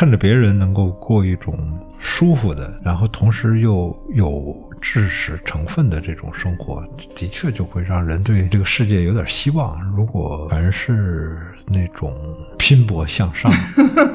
[0.00, 6.82] 看着别人能够过一种舒服的，然后同时又有知识成分的这种生活，
[7.14, 9.78] 的确就会让人对这个世界有点希望。
[9.94, 12.16] 如果凡是那种
[12.56, 13.52] 拼搏向上，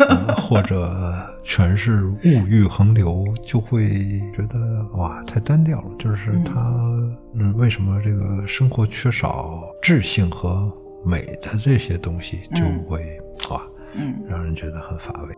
[0.10, 3.88] 呃 或者全是物欲横流，就会
[4.36, 5.92] 觉得哇，太单调了。
[6.00, 6.68] 就是他，
[7.36, 10.76] 嗯，为什么这个生活缺少智性和
[11.06, 13.22] 美的这些东西，就会
[13.52, 13.62] 哇，
[13.94, 15.36] 嗯，让人觉得很乏味。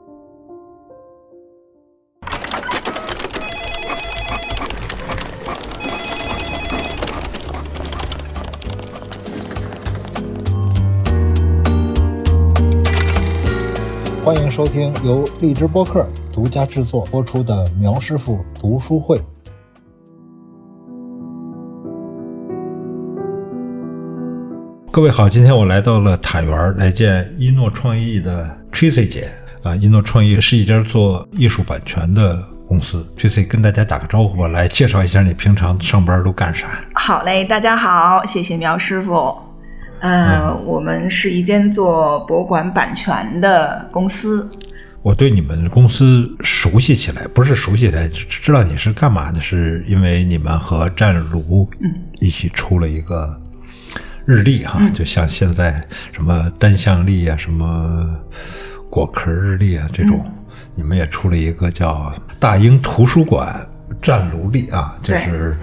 [14.28, 19.18] 欢迎收听由荔枝播客独家制作播出的苗师傅读书会。
[24.92, 29.32] 各位好，今天我来到了塔园来见一诺创意的 Tracy 姐
[29.64, 29.74] 啊。
[29.74, 33.08] 一诺创意是一家做艺术版权的公司。
[33.18, 36.68] Tracy 跟大家打个招呼吧，来介绍一下你平常上班都干啥？
[36.96, 39.47] 好嘞，大家好，谢谢苗师傅。
[40.00, 44.50] 呃，我们是一间做博物馆版权的公司。
[45.02, 51.70] 我对你们公司熟悉起来，不是熟悉起来，只知道你是干嘛的，是因为你们和湛卢
[52.20, 53.40] 一起出了一个
[54.26, 58.20] 日历哈，就像现在什么单向历啊，什么
[58.90, 60.30] 果壳日历啊这种，
[60.76, 63.66] 你们也出了一个叫大英图书馆
[64.02, 65.56] 湛卢历啊，就是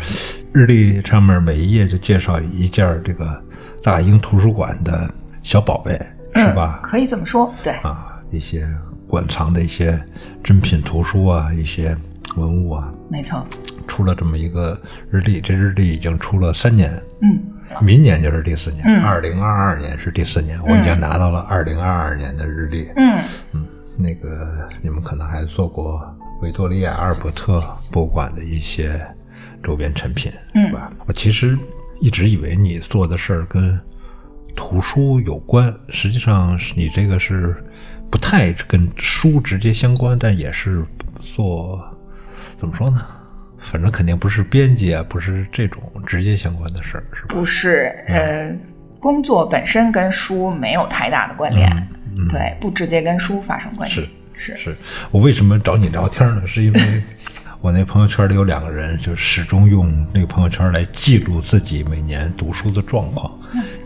[0.52, 3.43] 日历上面每一页就介绍一件这个
[3.84, 5.92] 大英图书馆的小宝贝，
[6.34, 6.80] 是吧？
[6.82, 8.66] 可以这么说，对，啊，一些
[9.06, 10.02] 馆藏的一些
[10.42, 11.94] 珍品图书啊，一些
[12.36, 13.46] 文物啊，没错。
[13.86, 14.74] 出了这么一个
[15.10, 15.38] 日历。
[15.38, 22.90] 这日历已经出了三年，嗯，明年就是第四年，二零二二年是第四年，我已经拿到了二零二二年的日历。
[22.96, 23.20] 嗯
[23.52, 23.66] 嗯，
[23.98, 26.00] 那个你们可能还做过
[26.40, 28.98] 维多利亚阿尔伯特博物馆的一些
[29.62, 30.90] 周边产品，是吧？
[31.04, 31.58] 我其实
[32.04, 33.80] 一直以为你做的事儿跟
[34.54, 37.56] 图书有关，实际上是你这个是
[38.10, 40.84] 不太跟书直接相关，但也是
[41.22, 41.82] 做
[42.58, 43.02] 怎么说呢？
[43.72, 47.28] 反正肯定不是编辑啊，不是这种直接相关的事儿，是吧？
[47.30, 48.54] 不是，呃，
[49.00, 51.88] 工作本身跟书没有太大的关联，
[52.28, 54.76] 对，不直接跟书发生关系，是是
[55.10, 56.46] 我为什么找你聊天呢？
[56.46, 57.02] 是因为
[57.64, 63.32] 我那朋友圈里有两个人，就始终用那个朋友圈来记录自己每年读书的状况。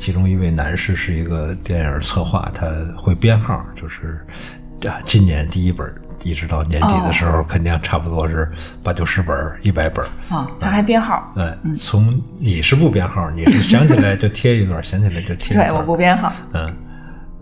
[0.00, 4.18] 其中一位男士是一个电影策划，他会编号，就是
[4.84, 5.88] 啊，今年第一本。
[6.24, 8.50] 一直到年底的时候，肯定差不多是
[8.82, 10.04] 八九十本、一百本。
[10.28, 15.68] 啊，他还编号，哎，从你是不编号，你是想起来就贴一段，想起来就贴一段。
[15.68, 16.74] 对，我不编号，嗯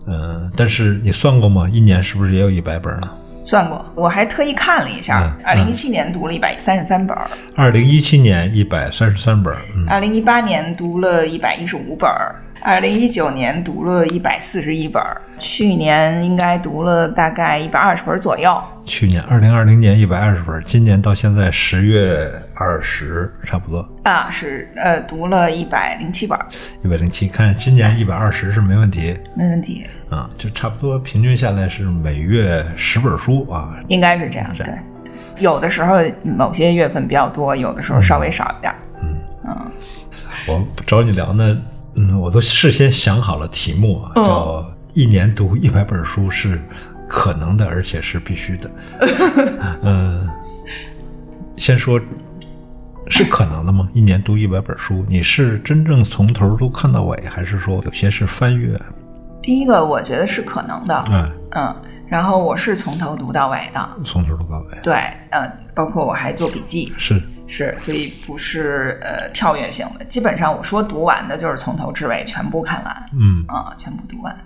[0.05, 1.67] 嗯，但是你算过吗？
[1.67, 3.09] 一年是不是也有一百本呢？
[3.47, 7.25] 算过，我还特意看了一下，嗯二零一七年读了一百三十三本儿，
[7.55, 18.61] 二零一七年一百三十三本，儿，二零一八年读了一百一十五本儿，二零一九年读了一百四十一本儿，去年应该读了大概一百二十本左右。
[18.83, 26.45] 去年二零二零年一百二十本，今年到现在十月二十，差不多啊，是呃，读了一百零七本儿，
[26.83, 27.27] 一百零七。
[27.27, 33.77] 看今年一百二十是没问题没问题，啊，就差不多平均下来是每月十本书啊。
[33.87, 34.49] 应该是这样。
[34.57, 34.73] 这对，
[35.39, 38.77] 有的时候某些月份比较多，有的时候稍微少一点儿。
[40.49, 41.57] 我找你聊呢，
[41.97, 46.61] 嗯，我都事先想好了题目啊，叫一年读一百本书是
[47.07, 48.71] 可能的，而且是必须的。
[49.83, 50.29] 嗯，
[51.57, 51.99] 先说。
[53.09, 53.87] 是可能的吗？
[53.93, 58.77] 一年读一百本书，你是真正从头都看到尾，还是说有些是翻阅？
[59.41, 61.75] 第一个，我觉得是可能的，嗯，嗯，
[62.09, 64.77] 然后我是从头读到尾的，从头读到尾。
[64.83, 64.93] 对，
[65.29, 74.37] 嗯，包括我还做笔记，是，是，所以不是呃跳跃性的，基本上我说读完的就是从头至尾全部看完，嗯，啊、全部读完。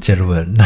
[0.00, 0.64] 接着问，那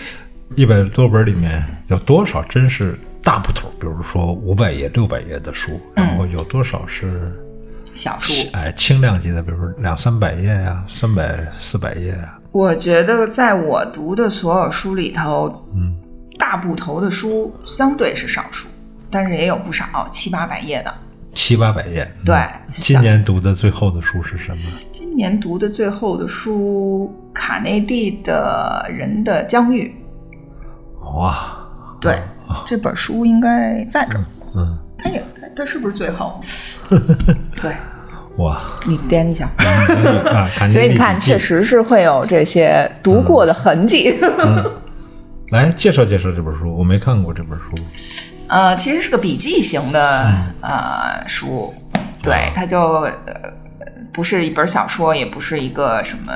[0.56, 3.68] 一百多本里面有多少真是大部头？
[3.80, 7.32] 比如说五百页、六百页的书，然后有多少是
[7.94, 15.94] 小书，哎轻量级的，比如说两三百页呀、三百、四百页啊、我觉得在我读的所有书里头，嗯，
[16.38, 18.66] 大部头的书相对是少数，
[19.12, 20.92] 但是也有不少七八百页的。
[21.34, 22.02] 七八百页。
[22.02, 24.58] 嗯对，今年读的最后的书是什么？
[24.90, 29.94] 今年读的最后的书，卡内蒂的《人的疆域》。
[31.18, 31.56] 哇，
[32.00, 32.22] 对，
[32.66, 34.24] 这本书应该在这儿。
[34.56, 36.38] 嗯，它也，它它是不是最后？
[37.60, 37.72] 对，
[38.36, 39.50] 哇，你掂一下。
[39.56, 44.14] 啊， 所以你看，确实是会有这些读过的痕迹。
[45.50, 48.31] 来介绍介绍这本书，我没看过这本书。
[48.52, 51.72] 呃，其实是个笔记型的、呃书，
[52.22, 53.50] 对，它就呃
[54.12, 56.30] 不是一本小说，也不是一个什么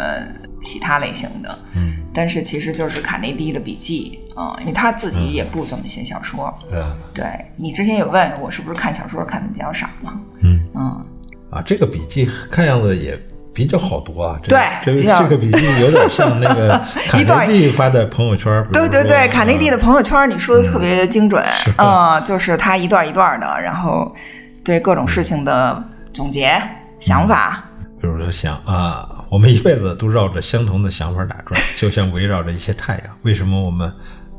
[0.58, 6.52] 其他类型的，嗯，但是其实就是卡内蒂的笔记啊、因为他自己也不怎么写小说。
[6.70, 7.26] 对啊，对
[7.56, 10.18] 你之前有问我是不是看小说看的比较少嘛？
[10.42, 10.66] 嗯。
[10.74, 11.06] 嗯，
[11.50, 13.18] 啊，这个笔记看样子也
[13.56, 14.38] 比较好读啊。
[14.42, 18.62] 这对这比较这个笔记有点像那个 卡内蒂发在朋友圈。
[18.70, 24.14] 对对对，卡内蒂的啊朋友圈你说的特别精准是啊、就是他一段一段的，然后
[24.62, 25.82] 对各种事情的
[26.12, 26.60] 总结
[26.98, 27.62] 想法。
[27.98, 33.90] 比如说想啊，我们一辈子都绕着相同的想法打转，就像围绕着一些太阳，为什么我们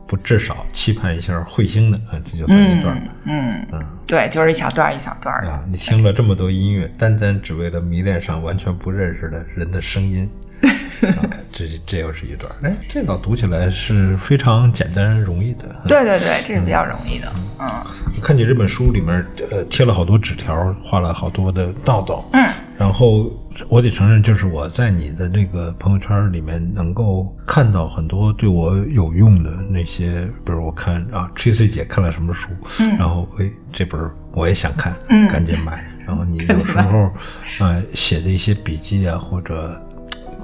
[0.07, 1.98] 不至少期盼一下彗星的？
[2.09, 2.98] 啊，这就算一段。
[3.25, 5.51] 嗯嗯，对，就是一小段一小段的。
[5.51, 10.30] 啊，你听了这么多音乐，单单只为了迷恋上完全不认识的人的声音，
[10.63, 12.50] 啊、这这又是一段。
[12.63, 15.65] 哎，这个读起来是非常简单容易的。
[15.88, 17.31] 对对对，这是比较容易的。
[17.59, 17.69] 嗯
[18.15, 22.27] 我看你这本书里面，呃，贴了好多纸条，画了好多的道道。
[22.33, 22.45] 嗯，
[22.77, 23.31] 然后
[23.68, 34.00] 我得承认，就是我在你的那个朋友圈里面能够看到很多对我有用的那些，比如我看啊，Tracy 姐看了什么书，嗯然后哎这本
[34.33, 34.95] 我也想看，
[35.31, 35.83] 赶紧买。
[36.06, 37.12] 然后你有时候
[37.59, 39.81] 啊、写的一些笔记啊，或者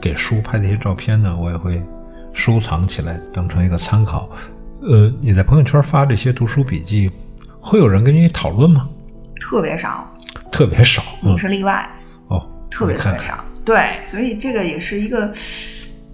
[0.02, 1.82] 给书拍的一些照片呢，我也会
[2.34, 4.30] 收藏起来，当成一个参考。
[4.82, 7.10] 呃，你在朋友圈发这些读书笔记，
[7.62, 8.90] 会有人跟你讨论吗？
[9.40, 10.14] 特别少，
[10.52, 11.02] 特别少。
[11.22, 12.03] 嗯你，是例外，哦，
[12.74, 13.44] 特别特别少。
[13.64, 15.32] 对，所以这个也是一个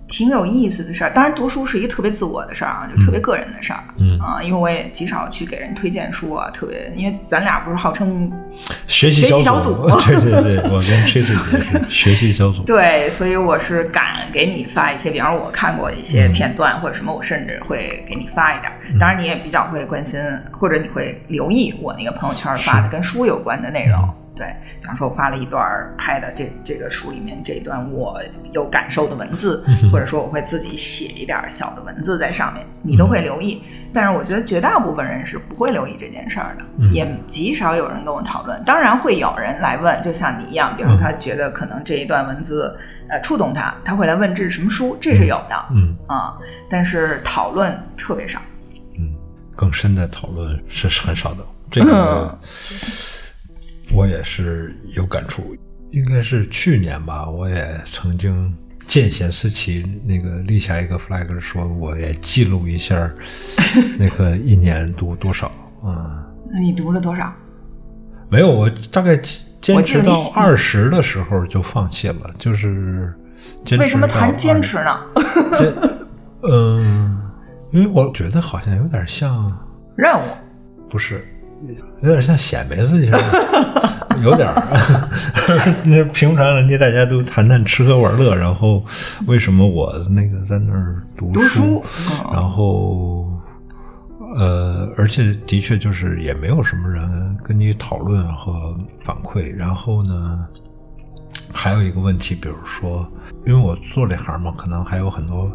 [0.08, 1.12] 挺有意思的事儿。
[1.12, 3.84] 当然，读书是一个特别自我的事儿啊，就特别个人的事儿。
[3.98, 8.32] 嗯啊，因为我也极少去给人推荐书啊，特别，因为咱俩不是号称
[8.88, 11.36] 学习小组，组 对对对，我跟 Tracy
[11.90, 12.64] 学习小组。
[12.64, 18.78] 对，所以我是敢给你发一些，比方说我看过一嗯些片段或者什么，我甚至会给你发一点儿。
[19.00, 20.20] 当然，你也比较会关心，
[20.52, 24.14] 或者你会留意我那个朋友圈发的跟书有关的内容。
[24.40, 25.62] 嗯对，比方说我发了一段
[25.98, 28.22] 拍的这这个书里面这一段我
[28.54, 33.62] 有感受的文字，嗯或者说我会自己写一点小的文字在上面，你都会留意。
[33.92, 38.64] 但是我觉得绝大部分人是不会留意这件事儿的，嗯也极少有人跟我讨论。
[38.64, 42.78] 当然会有人来问，就像你一样，比如他觉得可能这一段文字
[43.10, 46.38] 呃触动他，他会来问这是什么书，这是有的嗯啊、
[46.70, 48.40] 但是讨论特别少。
[49.00, 49.16] 嗯，
[49.56, 51.44] 更深的讨论是很少的。
[51.72, 52.38] 这个
[53.92, 55.56] 我也是有感触，
[55.92, 58.54] 应该是去年吧，我也曾经
[58.88, 63.12] 见贤思齐，那个立下一个 flag，说我也记录一下
[63.98, 65.52] 那个一年读多少
[65.84, 67.34] 啊、那你读了多少？
[68.30, 69.18] 没有，我大概
[69.62, 73.14] 坚持到二十的时候就放弃了，就是
[73.66, 75.00] 坚持为什么谈坚持呢？
[75.58, 75.98] 这
[76.44, 77.32] 嗯，
[77.72, 79.50] 因为我觉得好像有点像，
[79.96, 80.22] 任务。
[80.90, 81.26] 不是，
[82.02, 85.10] 有点像显摆自己似的， 有点儿。
[85.86, 88.84] 那平常人家大家都谈谈吃喝玩乐，然后
[89.28, 91.84] 为什么我那个在那儿读读书
[92.32, 93.28] 然后。
[94.36, 99.52] 呃，而且的确就是也没有什么人跟你讨论和反馈。
[99.56, 100.46] 然后呢，
[101.52, 103.12] 还有一个问题，比如说，
[103.48, 105.52] 因为我做这行嘛，可能还有很多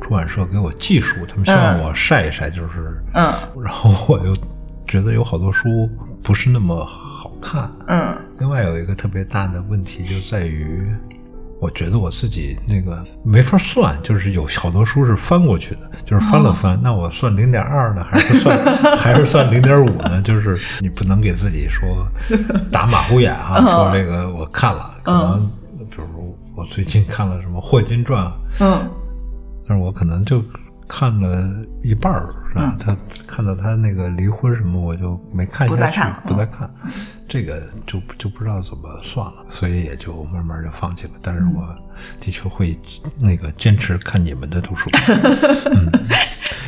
[0.00, 4.34] 出版社给我寄书，他们希望嗯我晒一晒，就是，嗯然后我又
[4.86, 5.88] 觉得有好多书
[6.22, 7.70] 不是那么好看。
[7.88, 8.16] 嗯。
[8.38, 10.86] 另外有一个特别大的问题就在于，
[11.58, 18.64] 我觉得我自己那个没法算，就是有好多书是翻过去的，就是翻了翻，那我算零点二呢，还是算
[18.98, 20.20] 还是算零点五呢？
[20.22, 22.06] 就是你不能给自己说
[22.70, 25.40] 打马虎眼啊，说这个我看了，可能
[25.90, 28.90] 比如我最近看了什么霍金传，嗯。
[29.68, 30.40] 但是我可能就
[30.88, 31.48] 看了
[31.82, 32.76] 一半儿，是吧？
[32.78, 36.70] 他看到他那个离婚什么，我就没看下去，不再看了不再看。
[37.28, 41.10] 这个就就不知道怎么算了，所以也就慢慢就放弃了。
[41.20, 41.76] 但是我
[42.20, 42.78] 的确会
[43.18, 44.88] 那个坚持看你们的读书。
[45.74, 45.90] 嗯，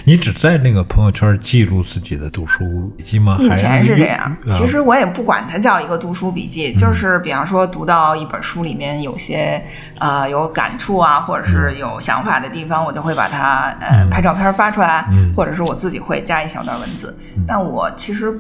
[0.05, 3.37] 你只在那个朋友圈记录自己的读书笔记吗？
[3.41, 9.63] 以前是这样，啊其实我也不管它叫一个读书笔记，就是比方说读到一本书里面有些
[9.99, 17.17] 呃有感触啊，或者是有想法的地方，我就会把它呃拍照片发出来，或者是我自己会加一小段文字。
[17.47, 18.33] 但我其实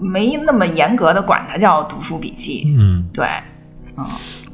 [0.00, 3.26] 没那么严格的管它叫读书笔记，嗯对，
[3.96, 4.06] 嗯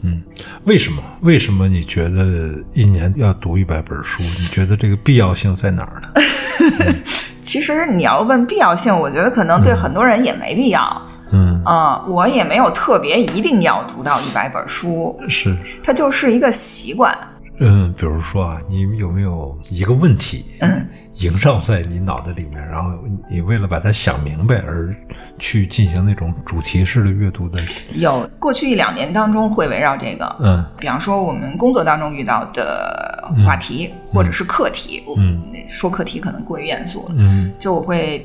[0.03, 0.23] 嗯，
[0.65, 1.03] 为什么？
[1.23, 4.23] 为什么你觉得一年要读一百本书？
[4.23, 6.09] 你觉得这个必要性在哪儿呢？
[7.43, 11.03] 其实你要问必要性，我觉得可能对很多人也没必要。
[11.31, 17.17] 嗯，啊、我也没有特别一定要读到一百本书，是它就是一个习惯。
[17.61, 22.91] 嗯，比如说啊，你有没有一个问题，嗯，萦绕在你脑子里面，然后
[23.29, 24.95] 你为了把它想明白而
[25.39, 27.61] 去进行那种主题式的阅读的？
[27.95, 38.25] 有，过去一两年当中会围绕这个，嗯，比方说我们工作当中遇到的话题或者是课题，嗯，说课题可能过于严肃了，嗯，就我会。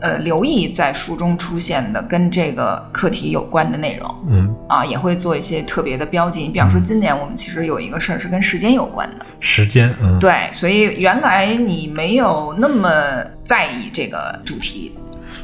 [0.00, 6.42] 呃，留意在书中出现的跟这个课题有关的内容，嗯，啊，也会做一些特别的标记。
[6.42, 12.90] 你比方说，今年我们其实有一个事儿是跟时间有关的，时间，嗯，对，所以原来你没有那么
[13.44, 14.92] 在意这个主题，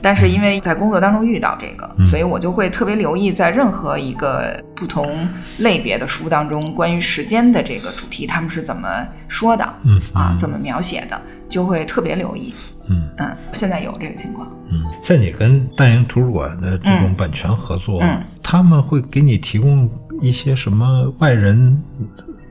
[0.01, 8.89] 但是因为在工作当中遇到这个，所以我就会特别留意在任何一个不同类别的书当中，关于时间的这个主题，他们是怎么
[9.29, 12.55] 说的，嗯，啊，怎么描写的，就会特别留意。
[12.89, 14.49] 嗯嗯，现在有这个情况。
[14.71, 19.89] 嗯，像你跟大英图书馆的这种版权合作，嗯，他们会给你提供
[20.21, 21.83] 一些什么外人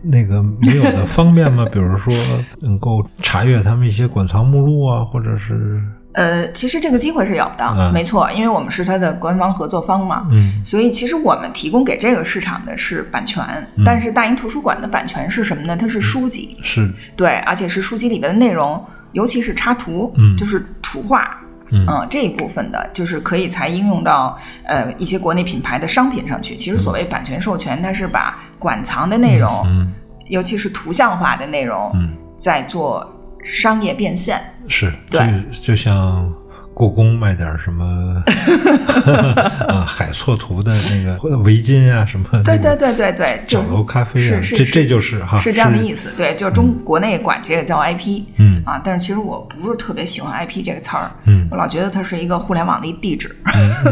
[0.03, 1.65] 那个没有的方便吗？
[1.71, 2.13] 比如说
[2.61, 5.81] 能够查阅他们一些馆藏目录啊，或者是
[6.15, 13.43] 呃，其实这个机会是有的，没错，因为我们是它的官方合作方嘛，嗯，所以其实我们提供给这个市场的是版权，
[13.85, 15.75] 但是大英图书馆的版权是什么呢？
[15.75, 18.83] 它是书籍，是对，而且是书籍里边的内容。
[19.11, 21.39] 尤其是插图，嗯，就是图画，
[21.71, 26.53] 嗯，这一部分的，就是可以才应用到呃一些国内品牌的商品上去。
[26.57, 29.87] 其实所谓版权授权，它是把馆藏的内容，嗯，
[30.27, 33.09] 尤其是图像化的内容，嗯，在做
[33.41, 34.41] 商业变现。
[34.67, 36.33] 是，对，就像。
[36.75, 37.85] 故宫卖点什么
[39.65, 39.85] 啊？
[39.87, 42.27] 海错图的那个围巾啊，什么？
[42.43, 46.11] 对对对对对，酒楼咖啡啊，这这就是哈，是这样的意思。
[46.17, 53.33] 对，就中国内管这个叫 IP，嗯啊，但是其实我不是特别喜欢 IP 这个词儿，嗯，我老觉得它是一个互联网的一地址，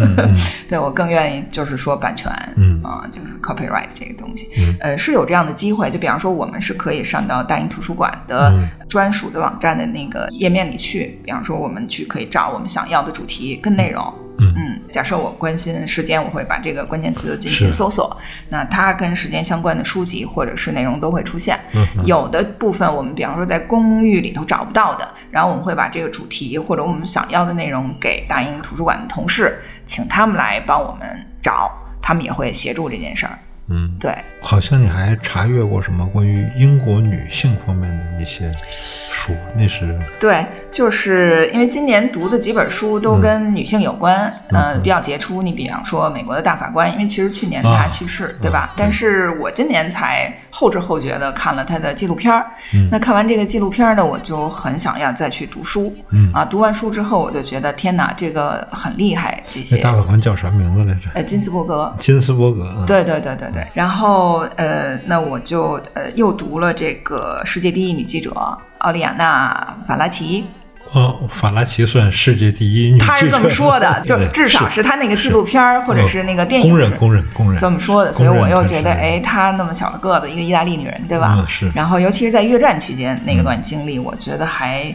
[0.68, 8.54] 对我更愿意就是说版权，嗯啊，就是 copyright 这个东西，嗯，呃，是有这样的机会，就比方说我们是可以上到大英图书馆的
[8.90, 12.68] 专属的网站的那个页面里去，比方说我们去可以找我们。
[12.74, 14.04] 想要的主题跟内容，
[14.40, 18.18] 嗯，假设我关心时间，我会把这个关键词进行搜索，
[18.50, 21.60] 那它跟时间相关的书籍或者是内容都会出现。
[22.04, 31.08] 有的部分我们比方说在公寓里头找不到的，然后我们会把这个主题或者我们想要的内容给大英图书馆的同事，请他们来帮我们
[31.40, 33.38] 找，他们也会协助这件事儿。
[33.70, 45.42] 嗯，对，好像你还查阅过什么关于英国女性方面的一些书，那是对，就是因为今年读的几本书都跟女性有关，嗯，比较杰出。
[45.42, 48.74] 你比方说美国的大法官，因为其实去年他去世，对吧？
[48.76, 52.46] 但是我今年才后知后觉的看了他的纪录片儿，
[52.92, 56.30] 那看完这个纪录片呢，我就很想要再去读书，嗯。
[56.34, 61.10] 啊，读完书之后我就觉得天哪，这个很厉害，这些大法官叫啥名字来着？
[61.14, 63.53] 呃，金斯伯格，金斯伯格，对对对对。
[63.54, 68.32] 对，然后呃，那我就呃又读了这个世界第一女记者
[68.80, 70.46] 奥利亚娜·法拉奇。
[70.92, 78.12] 哦，法拉奇算世界第一女记者，他是这么说的， 就至少是他那个纪录片儿或者是那个电影公认公认公认这么说的。
[78.12, 81.36] 所以我又觉得，哎，她那么小的个子，一个意大利女人，对吧？
[81.40, 81.72] 嗯，是。
[81.74, 84.94] 然后尤其是在越战期间那个段经历，我觉得还。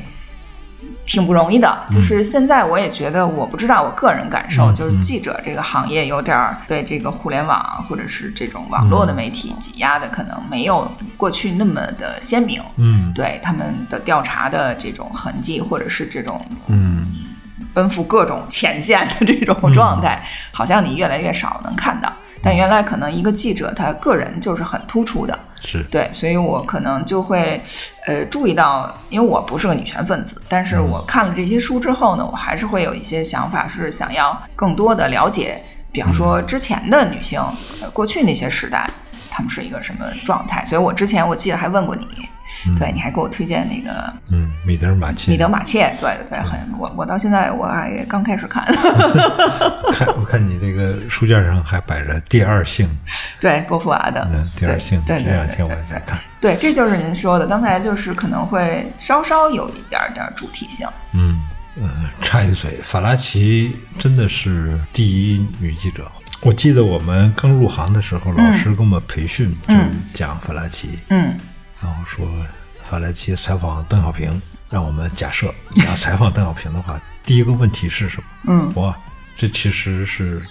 [1.06, 12.62] 挺不容易的，就是现在我也觉得，我不知道我个人感受，就是记者这个行业有点被这个互联网或者是这种网络的媒体挤压的，可能没有过去那么的鲜明。
[12.76, 17.06] 嗯，对他们的调查的这种痕迹，或者是这种嗯
[17.72, 22.12] 奔赴各种前线的这种状态，好像你越来越少能看到。
[22.42, 25.36] 但原来可能一个记者他个人就是很突出的。
[25.60, 27.60] 是对，所以我可能就会，
[28.06, 37.42] 呃，注意到，因为我不是个女权分子，但是我看了这些书之后呢，我还是会有一些想法，是想要更多的了解，比方说之前的女性，
[37.92, 38.88] 过去那些时代，
[39.30, 40.64] 她们是一个什么状态。
[40.64, 42.06] 所以我之前我记得还问过你。
[42.78, 48.64] 对，你还给我推荐那个，嗯，米德马切，米德马切，对对对，很，我我到现在我还刚开始看，
[49.94, 52.88] 看我看你这个书架上还摆着《第二性》，
[53.40, 61.40] 对，波伏娃的《第二性》，对这两天我在看，对，这就是您说的，刚才就是可能会稍稍有一点点主题性，嗯
[61.80, 61.88] 呃，
[62.22, 66.10] 插一嘴，法拉奇真的是第一女记者，
[66.40, 69.74] 我记得我们刚入行的时候，老师给我们培训就
[70.12, 71.38] 讲法拉奇，嗯。
[71.80, 72.26] 然后说，
[72.88, 75.54] 法莱奇采访邓小平，让我们假设
[75.86, 78.24] 要采访邓小平的话，第一个问题是什么？
[78.48, 78.96] 嗯，哇，
[79.36, 80.44] 这其实是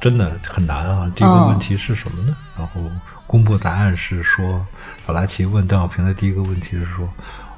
[0.00, 1.10] 真的很难啊。
[1.14, 2.36] 第一个问题是什么呢？
[2.58, 2.90] 然后
[3.26, 4.66] 公布答案是说，
[5.06, 7.08] 法拉奇问邓小平的第一个问题是说，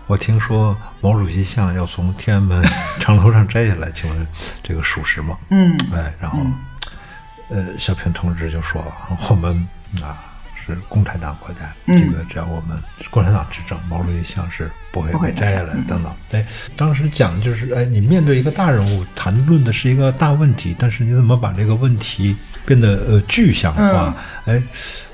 [0.07, 2.63] 我听说毛主席像要从天安门
[3.01, 4.27] 城楼上摘下来，请问
[4.63, 5.39] 这个属实吗？
[5.49, 6.39] 嗯，哎，然后
[7.49, 8.85] 呃，小平同志就说
[9.31, 9.67] 我们
[10.03, 10.35] 啊。
[10.75, 16.15] 是共产党国家，嗯这个只要我们共产党执政，毛主席像是不会被摘下来等等。
[16.33, 16.47] 哎，
[16.77, 24.15] 当时讲的就是，哎，你面对一个大人物，谈论的是一个大问题，但是你怎么把这个问题变得呃具象化？
[24.47, 24.63] 嗯哎，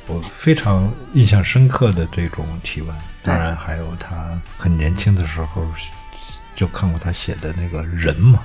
[0.07, 2.97] 我非常印象深刻的这种提问。
[3.23, 5.67] 当然还有他很年轻的时候。
[6.55, 8.41] 就看过他写的那个人嘛，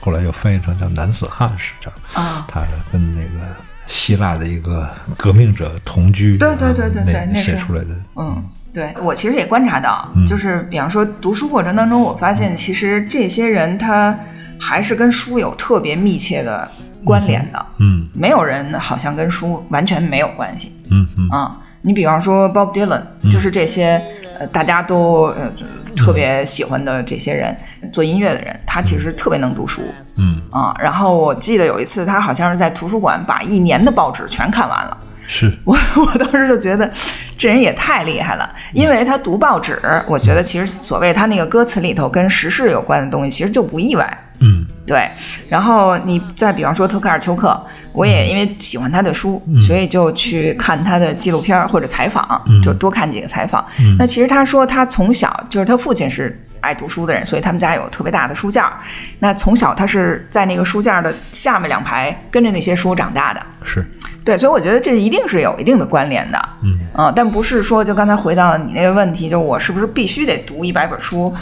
[0.00, 1.98] 后来又翻译成叫男子汉是这样。
[2.14, 3.54] 啊他跟那个
[3.86, 10.24] 希腊的一个革命者同居，对对对对对那是写出来的，嗯，对我其实也观察到，嗯。
[10.26, 14.18] 就是比方说读书过程当中，我发现其实这些人他
[14.58, 16.70] 还是跟书有特别密切的
[17.04, 21.28] 关联的，嗯没有人好像跟书完全没有关系嗯嗯。
[21.30, 21.60] 啊。
[21.86, 24.02] 你比方说 Bob Dylan，就是这些
[24.44, 25.50] 呃大家都呃
[25.96, 27.56] 特别喜欢的这些人，
[27.92, 29.82] 做音乐的人，他其实特别能读书
[30.16, 30.74] 嗯，啊。
[30.78, 34.96] 然后我记得有一次，他好像是在图书馆把一年的报纸全看完了。
[35.26, 36.90] 是， 我我当时就觉得
[37.38, 44.18] 这人也太厉害了，因为他读报纸，我觉得其实所谓他那个歌词里头跟时事有关的东西，其实就不意外。
[44.40, 45.08] 嗯对，
[45.48, 47.58] 然后你再比方说特克尔丘克，
[47.92, 53.64] 我也因为喜欢他的书，所以就去看他的纪录片或者采访，就多看几个采访。
[53.98, 58.78] 那其实他说他从小就是他父亲是爱读书的人，所以他们家有特别大的书架。
[59.20, 63.40] 那从小他是在那个书架的下面两排跟着那些书长大的。
[63.62, 63.82] 是，
[64.22, 71.34] 对，所以我觉得这一定是有一定的关联的，嗯但不是说就刚才回到你那个问题，就我是不是必须得读一百本书，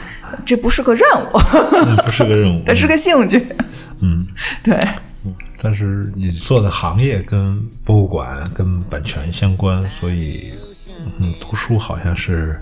[0.44, 1.38] 这不是个任务，
[1.84, 3.31] 嗯不是个任务， 这是个兴趣，
[4.00, 4.26] 嗯，
[4.62, 4.76] 对，
[5.60, 10.52] 但是你做的行业跟博物馆跟版权相关，所以
[11.18, 12.60] 嗯，读书好像是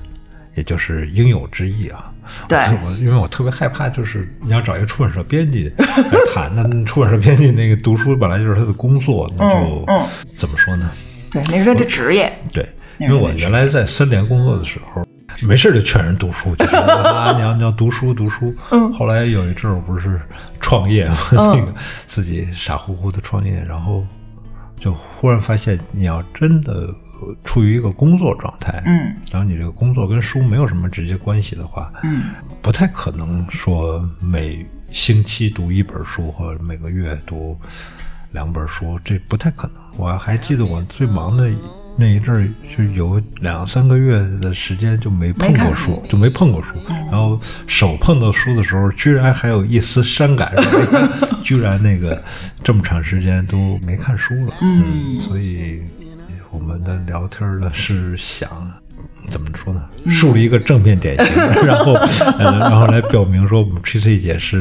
[0.54, 2.12] 也就是应有之意啊。
[2.48, 2.58] 对。
[2.84, 10.06] 我因为我特别害怕，就是你要找一个出版社编辑 来谈，那出版社编辑那个读书本来就是他的工作，那就、嗯嗯。
[10.38, 10.90] 怎么说呢？
[11.32, 15.06] 对，那是他的职业，对，因为我原来在森联工作的时候，
[15.46, 18.54] 没事就劝人读书，就是啊， 你要你要读书读书。
[18.70, 20.20] 嗯后来有一阵儿我不是
[20.60, 21.74] 创业嘛，那个
[22.06, 24.04] 自己傻乎乎的创业，然后
[24.76, 37.58] 就忽然发现，你要真的呃处于一个工作状态，嗯，然后你这个工作跟书没有什么直接关系的话，嗯，不太可能说每星期读一本书或者每个月读
[38.32, 39.76] 两本书，这不太可能。
[39.96, 41.50] 我还记得我最忙的
[42.00, 46.68] 那一阵儿，就有两三个月的时间就没碰过书书，就没碰过书。
[47.10, 50.54] 然后手碰到书的时候，居然还有一丝伤感，
[51.44, 52.22] 居然那个
[52.64, 54.54] 这么长时间都没看书了。
[54.62, 55.82] 嗯，所以
[56.50, 58.79] 我们的聊天儿呢是想。
[59.30, 59.82] 怎么说呢？
[60.12, 61.92] 树立一个正面典型， 然后，
[62.38, 64.60] 呃然后来表明说，我们 Tracy 姐是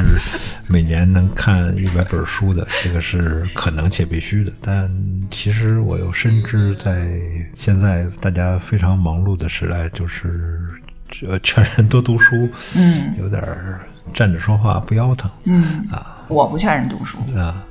[0.67, 4.51] 每年能看一百本书的，这个是可能且必须的。
[4.61, 4.89] 但
[5.31, 7.09] 其实我又深知，在
[7.57, 10.59] 现在大家非常忙碌的时代，就是
[11.27, 13.81] 呃劝人多读书，嗯，有点儿
[14.13, 15.85] 站着说话不腰疼，嗯。
[15.91, 16.15] 啊。
[16.29, 17.65] 我不劝人读书，啊，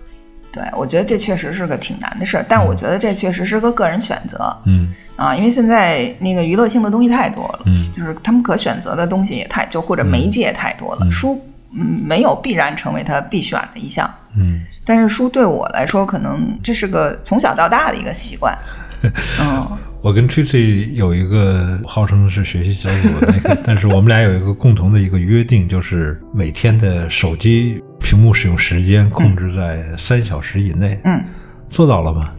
[0.52, 4.92] 对我觉得这确实是个挺难的事儿，但我觉得这确实是个个人选择嗯。
[5.16, 7.90] 啊，因为现在那个娱乐性的东西太多了，嗯。
[7.92, 11.40] 就是他们可选择的东西也太就或者媒介太多了，书
[11.72, 14.08] 嗯没有必然成为他必选的一项。
[14.36, 14.62] 嗯。
[14.84, 18.56] 但是书对我来说，可能这是个从小到大的一个习惯。
[19.40, 30.98] 嗯，我跟 Tracy 有一个号称是学习小组的那个， 但是我们俩有一个共同的一个约定，就是每天的手机屏幕使用时间控制在三小时以内。
[31.04, 31.20] 嗯，
[31.68, 32.30] 做到了吗？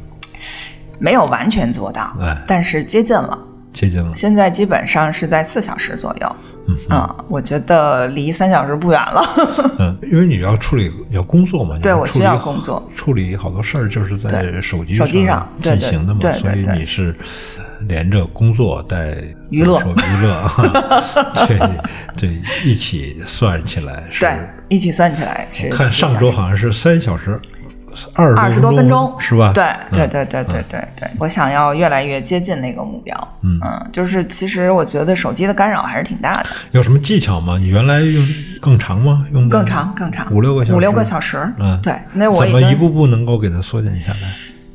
[1.00, 3.38] 没有完全做到，哎但是接近了。
[3.74, 4.12] 接近了。
[4.16, 6.36] 现在基本上是在四小时左右。
[6.92, 9.24] 嗯，我觉得离三小时不远了。
[9.80, 17.16] 嗯， 因为你要处理要工作嘛，你对我需要工作，处理好多事儿就是在手机手机上对对进行的嘛，对对所以你是
[17.58, 19.16] 呃连着工作带
[19.50, 20.52] 娱乐娱乐，
[21.48, 21.58] 这
[22.16, 22.28] 这
[22.64, 24.20] 一起算起来是。
[24.20, 24.32] 对，
[24.68, 27.40] 一起算起来是我看上周好像是三小时
[28.14, 29.52] 二二十多分钟是吧？
[29.54, 33.16] 对对嗯对对对对对，我想要越来越接近那个目标。
[33.42, 33.60] 嗯
[33.92, 37.58] 就是其实我觉得手机的干扰还是挺大的，有什么技巧吗？
[37.60, 38.24] 你原来用
[38.62, 39.26] 更长吗？
[39.32, 41.54] 用更长更长，五六个小时，五六个小时。
[41.60, 44.18] 嗯，对，那我怎么一步步能够给它缩减下来？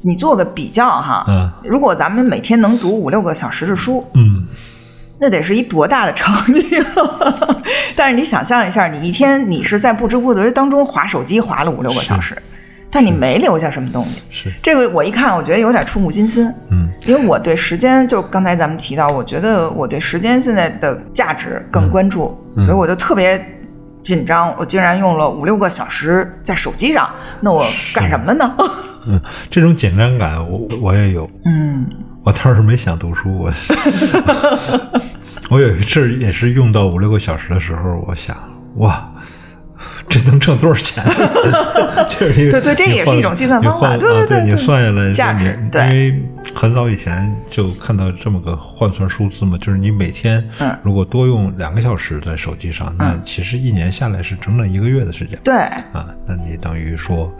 [0.02, 4.46] 你做个比较哈，嗯如果咱们每天能读五六个小时的书，嗯
[5.20, 6.84] 那得是一多大的成绩啊！
[7.96, 12.36] 但是你想象一下，你一天你是在不知不觉当中划手机划了五六个小时，
[12.94, 14.22] 但你没留下什么东西。
[14.30, 16.48] 是这个我一看，我觉得有点触目惊心。
[16.70, 23.44] 嗯，因为我对时间，就刚才咱们提到，我觉得我对时间现在的价值更关注，所以我就特别
[24.04, 24.54] 紧张。
[24.56, 28.54] 我竟然用了五六个小时在手机上，那我干什么了呢？
[29.08, 31.28] 嗯，这种紧张感我我也有。
[31.46, 31.84] 嗯，
[32.22, 33.52] 我倒是没想读书，我
[35.50, 38.36] 我有一阵儿也是用到五六个小时的时候，我想
[38.76, 39.10] 哇。
[40.08, 41.04] 这能挣多少钱？
[42.08, 46.22] 这是一个对对这也是一种计算方法对你算下来价值你对因为
[46.54, 55.38] 很早以前就看到这么个换算数字嘛，就是你每天嗯如果多用两个小时在手机上，那其实一年下来是整整一个月的时间。
[55.42, 57.32] 对，啊，那你等于说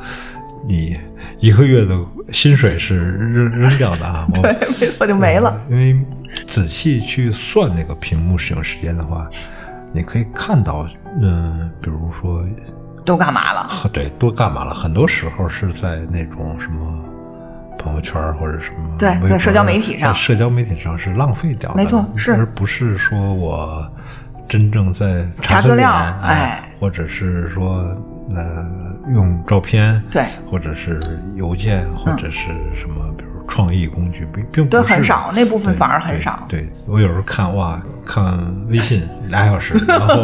[0.66, 0.96] 你
[1.38, 1.96] 一个月的
[2.32, 4.26] 薪水是扔扔掉的啊。
[4.36, 5.60] 我 对，没错就没了。
[5.70, 5.96] 因为
[6.46, 9.28] 仔细去算那个屏幕使用时间的话，
[9.94, 10.84] 你可以看到，
[11.22, 12.42] 嗯、比如说，
[13.06, 13.70] 都干嘛了？
[13.92, 14.74] 对，都干嘛了？
[14.74, 16.98] 很多时候是在那种什么
[17.78, 20.08] 朋友圈或者什么对对社交媒体上。
[20.08, 22.32] 呃社交媒体上是浪费掉的，没错是。
[22.32, 23.88] 而不是说我
[24.48, 27.84] 真正在查资料点哎，或者是说
[28.34, 28.66] 呃
[29.14, 30.98] 用照片，对，或者是
[31.36, 40.14] 邮件，或者是什么，比如创意工具，并并不对是很少那部分反而很少对我有时候看哇，看微信俩小时，然后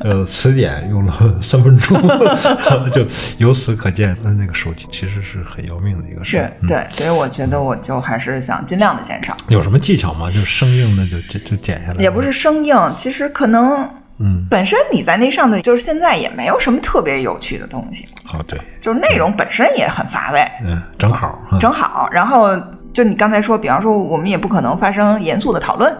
[0.00, 3.04] 呃词典用了 三分钟，然后就
[3.38, 9.36] 由此可见，那那个手机其实是很要命的一个事是对，所以我觉得我就还是想尽量的减少。
[9.48, 10.30] 有什么技巧吗？
[10.30, 13.88] 就生硬的就就就剪下来，也不是生硬，其实可能，
[14.20, 22.08] 嗯，本身你在那上面，就是现在也没有什么特别有趣的东西，哦，对，就是内容本身也很乏味，嗯，正好啊，正好。
[22.10, 22.48] 然后
[22.92, 25.96] 就你刚才说，比方说我们也不可能发生严肃的讨论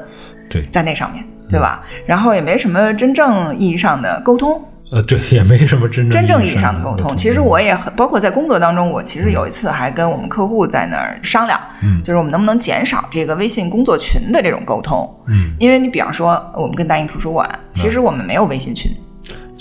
[0.51, 1.83] 对，在那上面，对吧？
[2.07, 7.15] 然后也没什么真正意义上的沟通，呃，对，也没什么真正真正意义上上的沟通。
[7.17, 15.09] 其实我也很，包括在工作当中，我其实有一次还跟我们客户在那儿商量，嗯就是我们能不能减少这个微信工作群的这种沟通。
[15.27, 18.91] 嗯，因为你比方说，我们跟大英图书馆，其实我们没有微信群，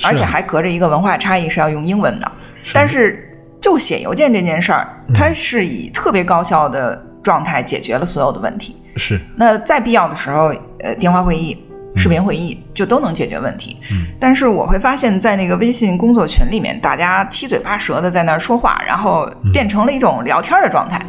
[0.04, 2.32] 而且还隔着一个文化差异是要用英文的。
[2.74, 8.76] 但是就写邮件这件事儿，它是以特别高效的状态解决了所有的问题。
[8.96, 11.56] 是那在必要的时候，呃，电话会议、
[11.98, 13.78] 视频会议就都能解决问题。
[13.92, 21.00] 嗯但是我会发现，在那个微信工作群里面，大家七嘴八舌的在那儿说话，然后变成了一种聊天的状态。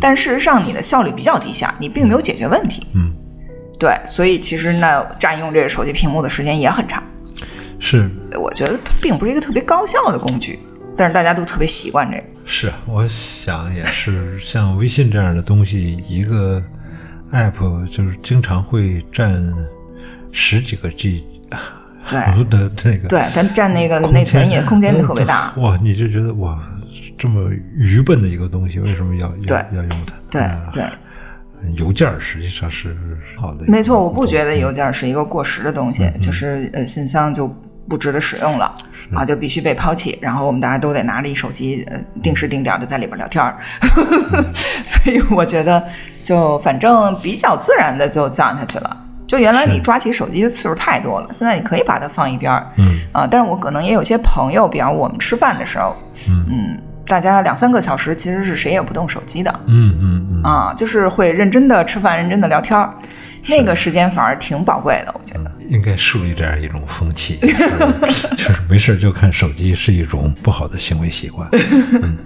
[0.00, 2.86] 但事实上，你的效率比较低下，你并没有解决问题。
[2.94, 3.12] 嗯，
[3.78, 7.02] 对，所以其实呢，占用这个手机屏幕的时间也很长。
[7.80, 10.58] 是我觉得它并不是一个特别高效的工具，
[10.96, 12.24] 但是大家都特别习惯这个。
[12.44, 16.62] 是，我想也是，像微信这样的东西，一个
[17.32, 19.32] app 就是经常会占
[20.40, 21.24] 十几个 G
[22.06, 25.52] 对的 那个对，它占那个内存也空间特别大。
[25.58, 26.56] 哇，你就觉得哇，
[27.18, 30.14] 这么愚笨的一个东西，为什么要对要要用它？
[30.30, 30.84] 对啊对，
[31.76, 32.96] 邮件实际上是
[33.36, 37.48] 好的，没错，我不觉得邮件是一个过时的东嗯西，就是呃，信箱就
[37.88, 38.72] 不值得使用了
[39.12, 40.16] 啊，就必须被抛弃。
[40.22, 43.58] 然后我们大家都得拿着一手机，呃，定时定点的在里边聊天儿。
[44.32, 44.44] 嗯
[44.86, 45.84] 所以我觉得，
[46.22, 49.04] 就反正比较自然的就降下去了。
[49.28, 52.66] 就原来你抓起手机的次数太多了，现在你可以把它放一边儿。
[52.78, 55.94] 嗯啊，但是我可能也有些朋友，比方我们吃饭的时候，
[56.28, 59.60] 嗯，大家两三个小时其实是谁也不动手机的。
[59.66, 62.90] 嗯嗯嗯，啊，就是会认真的吃饭，认真的聊天儿，
[63.48, 65.52] 那个时间反而挺宝贵的，我觉得。
[65.68, 71.46] 应该树立这样一种风气， 就是就是没事就看手机是一种不好的行为习惯。
[72.00, 72.16] 嗯，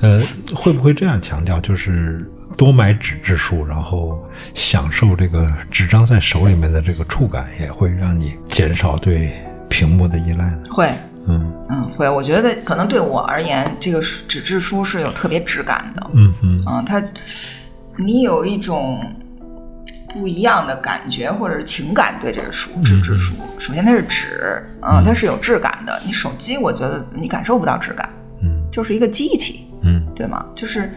[0.00, 0.22] 呃，
[0.54, 2.24] 会不会这样强调，就是
[2.56, 4.22] 多买纸质书，然后
[4.54, 9.32] 享受这个纸张在手里面的这个触感，也会让你减少对
[9.68, 10.62] 屏幕的依赖呢？
[10.70, 10.92] 会，
[11.26, 12.08] 嗯嗯，会。
[12.08, 17.02] 我觉得可能对我而言，这个纸质书是有特别质感的，嗯嗯嗯，它
[17.96, 19.00] 你有一种
[20.08, 23.34] 不一样的感觉或者是情感对这个书，纸质书。
[23.58, 26.00] 首先它是纸，嗯，它是有质感的。
[26.06, 28.08] 你手机，我觉得你感受不到质感，
[28.42, 30.46] 嗯就是一个机器，嗯对吗？
[30.54, 30.92] 就是。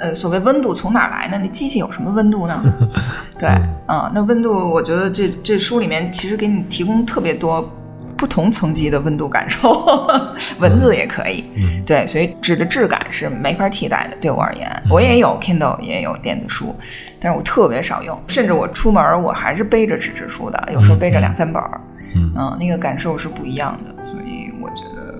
[0.00, 1.38] 呃，所谓温度从哪儿来呢？
[1.42, 2.60] 那机器有什么温度呢？
[3.38, 3.48] 对，
[3.86, 7.70] 嗯、那温度，我觉得这这书里面其实给你提供特别多
[8.16, 9.86] 不同层级的温度感受，
[10.58, 11.44] 文字也可以。
[11.56, 14.16] 嗯对，所以纸的质感是没法替代的。
[14.20, 16.74] 对我而言，我也有 Kindle，也有电子书，
[17.20, 21.80] 但是我特别少用，甚至我出门我还是背着纸质书的，有时候背着两三本儿。
[22.14, 25.18] 嗯嗯，那个感受是不一样的，所以我觉得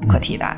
[0.00, 0.56] 不可替代。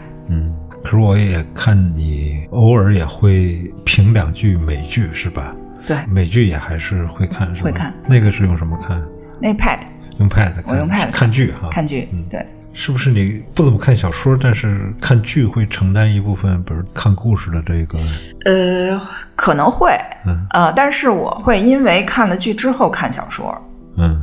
[0.86, 0.90] 嗯。
[0.90, 5.54] 可是我也看你偶尔也会评两句美剧，是吧？
[5.86, 7.64] 对，美剧也还是会看，是吧？
[7.64, 7.92] 会看。
[8.06, 9.02] 那个是用什么看？
[9.40, 9.80] 那 Pad
[10.18, 10.52] 用 Pad。
[10.66, 11.68] 我用 Pad 看剧哈。
[11.70, 12.44] 看剧，对。
[12.78, 17.98] 是不是你不怎么看小说，但是看剧会承担一部分，比如看故事的这个？
[18.44, 19.00] 呃，
[19.34, 19.90] 可能会，
[20.26, 23.58] 嗯呃，但是我会因为看了剧之后看小说，
[23.96, 24.22] 嗯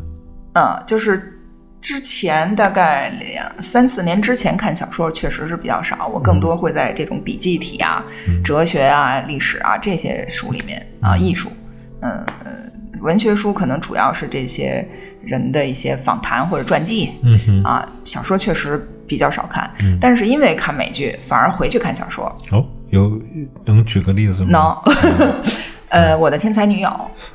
[0.54, 1.33] 嗯，就是
[1.84, 8.02] 之前大概两三四年之前看小说确实是比较少，我更多会在这种笔记体啊、
[8.42, 11.52] 哲学啊、历史啊这些书里面啊，艺术
[12.00, 12.26] 呃
[13.02, 14.88] 文学书可能主要是这些
[15.22, 19.98] 人的一些访谈或者传记，嗯哼，啊，小说确实比较少看，嗯。
[20.00, 22.34] 但是因为看美剧，反而回去看小说。
[22.52, 23.22] 哦，有
[23.66, 24.82] 能举个例子吗？
[24.86, 25.42] 能，
[25.94, 26.90] 呃，我的天才女友，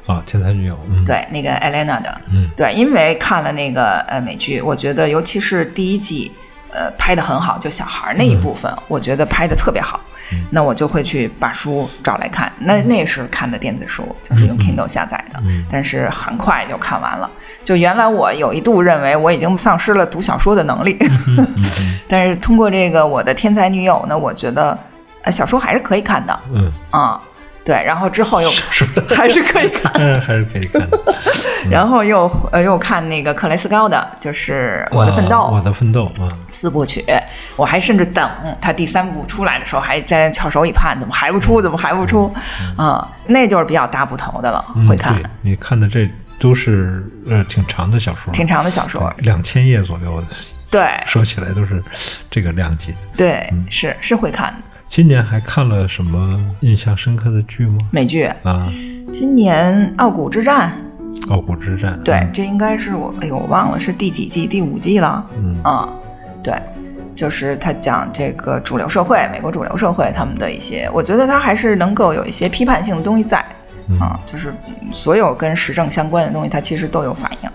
[0.06, 2.50] 啊，天才女友，嗯，对，那个艾莲娜的，嗯。
[2.56, 6.32] 对，因为看了那个呃美剧，我觉得尤其是第一季，
[6.72, 10.00] 呃，拍的很好，就小孩儿那一部分，我觉得拍的特别好，
[10.50, 12.52] 那我就会去把书找来看。
[12.58, 15.40] 那那是看的电子书，就是用 Kindle 下载的，
[15.70, 17.30] 但是很快就看完了。
[17.64, 20.98] 就原来我有一度认为我已经丧失了读小说的能力，
[22.08, 24.76] 但是通过这个我的天才女友呢，我觉得
[25.22, 27.20] 呃小说还是可以看的嗯，啊。
[27.68, 29.92] 对，然后之后又是， 还是可以看。
[29.96, 30.88] 嗯，还是可以看。
[31.70, 37.04] 然后又呃又看那个克雷斯高的，就是《我的奋斗啊》我的奋斗啊，四部曲，
[37.56, 41.60] 我还甚至等他第三部出来的时候，还在翘首以盼，怎么还不出？
[41.60, 42.34] 怎么还不出？
[42.78, 49.12] 啊、那就是比较大部头的了，嗯会看对你看的这都是呃挺长的小说，挺长的小说。
[49.18, 50.26] 两千页左右的，
[50.70, 51.84] 对说起来都是
[52.30, 52.98] 这个量级的。
[53.14, 57.78] 对，是是会看的今年还看了什么印象深刻的剧吗？
[57.90, 58.24] 美剧。
[58.42, 58.66] 啊，
[59.12, 60.72] 今年《傲骨之战》，
[61.30, 62.00] 傲骨之战。
[62.02, 65.24] 对，嗯这应该是我，哎呦，我忘了是第几季，第五季了。
[65.36, 65.88] 嗯啊，
[66.42, 66.54] 对，
[67.14, 73.38] 就是他讲这个主流社会，美国主流社会他们的一些，我觉得他还是能够有一些批判性的东西在。
[74.00, 77.50] 啊，就是嗯所有跟时政相关的东西，它其实都有反应。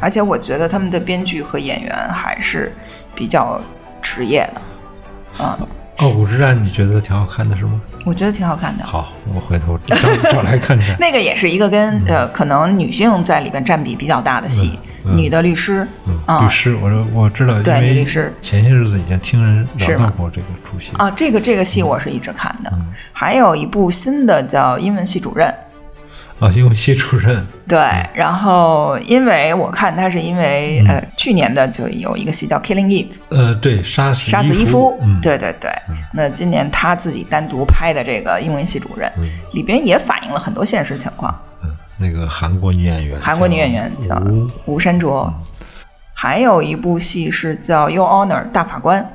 [0.00, 2.74] 而且我觉得他们的编剧和演员还是
[3.14, 3.60] 比较
[4.00, 5.44] 职业的。
[5.44, 5.58] 啊，
[5.98, 7.80] 傲骨之战你觉得挺好看的是吗？
[8.04, 8.84] 我觉得挺好看的。
[8.84, 9.96] 好，我回头找
[10.30, 10.94] 找来看看。
[11.00, 20.92] 那个也是一个跟呃，可能女性在里边占比比较大的戏，女的律师嗯，啊律师，我说我知道，对女律师前些日子已经听人聊到过这个出戏。
[20.98, 22.70] 啊，这个这个戏我是一直看的。
[22.74, 25.48] 嗯还有一部新的叫《英文系主任》，
[26.38, 27.78] 啊，因为系主任，对，
[28.14, 35.70] 然后因为我看他是因为、呃去年的就有一个戏叫《Killing Eve》，呃，对，杀死杀死伊伊夫，嗯，对对对。
[36.12, 39.10] 那今年他自己单独拍的这个英文系主任，
[39.52, 41.34] 里边也反映了很多现实情况。
[41.64, 44.16] 嗯，那个韩国女演员，韩国女演员叫
[44.66, 44.74] 吴。
[44.74, 45.32] 吴珊卓，
[46.14, 49.10] 还有一部戏是叫《Your Honor》大法官。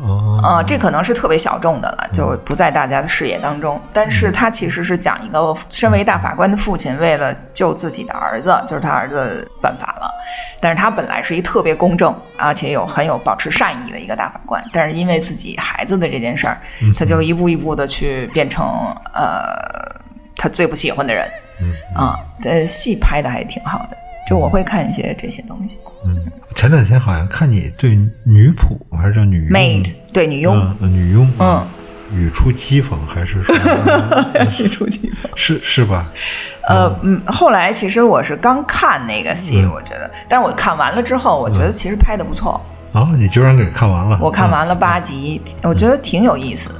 [0.00, 3.80] 哦，啊、这可能是特别小众的了，就不在大家的视野当中。
[3.92, 10.08] 但是他其实是讲一个身为大法官的父亲，为了救自己的儿子，就是他儿子犯法了，
[10.60, 16.60] 但是他本来是一特别公正，而且有很有保持善意的一个大法官，但是因为自己孩子的这件事儿，
[16.96, 18.64] 他就一步一步的去变成
[19.14, 19.52] 呃
[20.36, 21.28] 他最不喜欢的人
[21.94, 22.16] 啊。
[22.40, 23.96] 这戏拍的还挺好的，
[24.28, 25.76] 就我会看一些这些东西。
[26.54, 31.66] 前两天好像看你对女仆还是叫女佣？Maid 对女佣，女佣，嗯，
[32.12, 33.54] 语出讥讽还是说？
[34.58, 35.12] 语出讥讽。
[35.36, 36.04] 是是吧？
[36.68, 42.60] 呃，嗯，后来其实我是刚看那个戏，我觉得，但是我看完了之后，我觉得其实拍的不错。
[42.92, 44.18] 啊，你居然给看完了？
[44.20, 46.74] 我看完了八集，我觉得挺有意思的。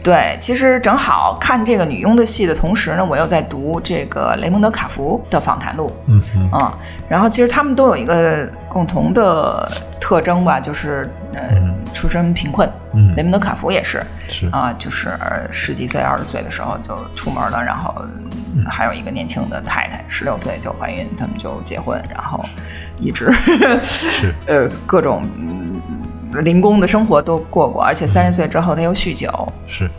[0.00, 5.94] 嗯，对，其实正好看这个女佣的戏的同时呢，我又在读这个雷蒙德·卡福的访谈录。
[6.06, 6.76] 嗯嗯啊、
[7.08, 11.50] 然后其实他们都有一个共同的特征吧，就是呃，
[11.92, 12.68] 出身贫困。
[12.92, 15.16] 嗯雷蒙德·卡福也是，是啊、就是
[15.52, 17.94] 十几岁、二十岁的时候就出门了，然后
[18.56, 22.44] 嗯还有一个年轻的太太，十六岁就怀孕，他们就结婚，然后
[22.98, 23.30] 一直
[23.84, 25.80] 是 呃各种嗯
[26.42, 29.30] 零工的生活都过过，而且三十岁之后他又酗酒。
[29.66, 29.90] 是，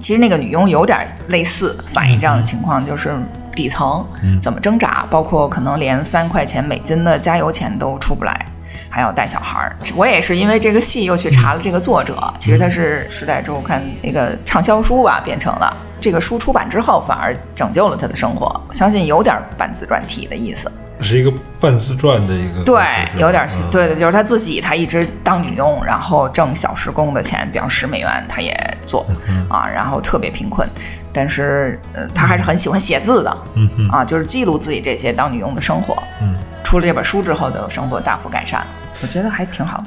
[0.00, 3.14] 其实那个女佣有点类似反映这样的情况，就是
[3.54, 4.06] 底层
[4.40, 8.46] 怎么挣扎，包括可能连三块钱美金的加油钱都出不来。
[8.88, 18.46] 还要带小孩儿，我也是因为这个戏又去查了这个作者，其实他是《时代周刊》那个畅销书吧，变成了这个书出版之后，反而拯救了他的生活。
[18.68, 20.70] 我相信有点半自传体的意思。
[21.00, 22.82] 是一个半自传的一个，对，
[23.18, 23.70] 有点嗯。
[23.70, 30.68] 对的，就是他自己，他一直当女佣，然后挣小时工的钱，比方十美元，他也做嗯啊，然后特别贫困，
[31.12, 35.96] 但是呃，他还是很喜欢写字的嗯啊，就是记录自己这些当女佣的生活。
[36.22, 38.66] 嗯，出了这本书之后的生活大幅改善了，
[39.02, 39.84] 我觉得还挺好的。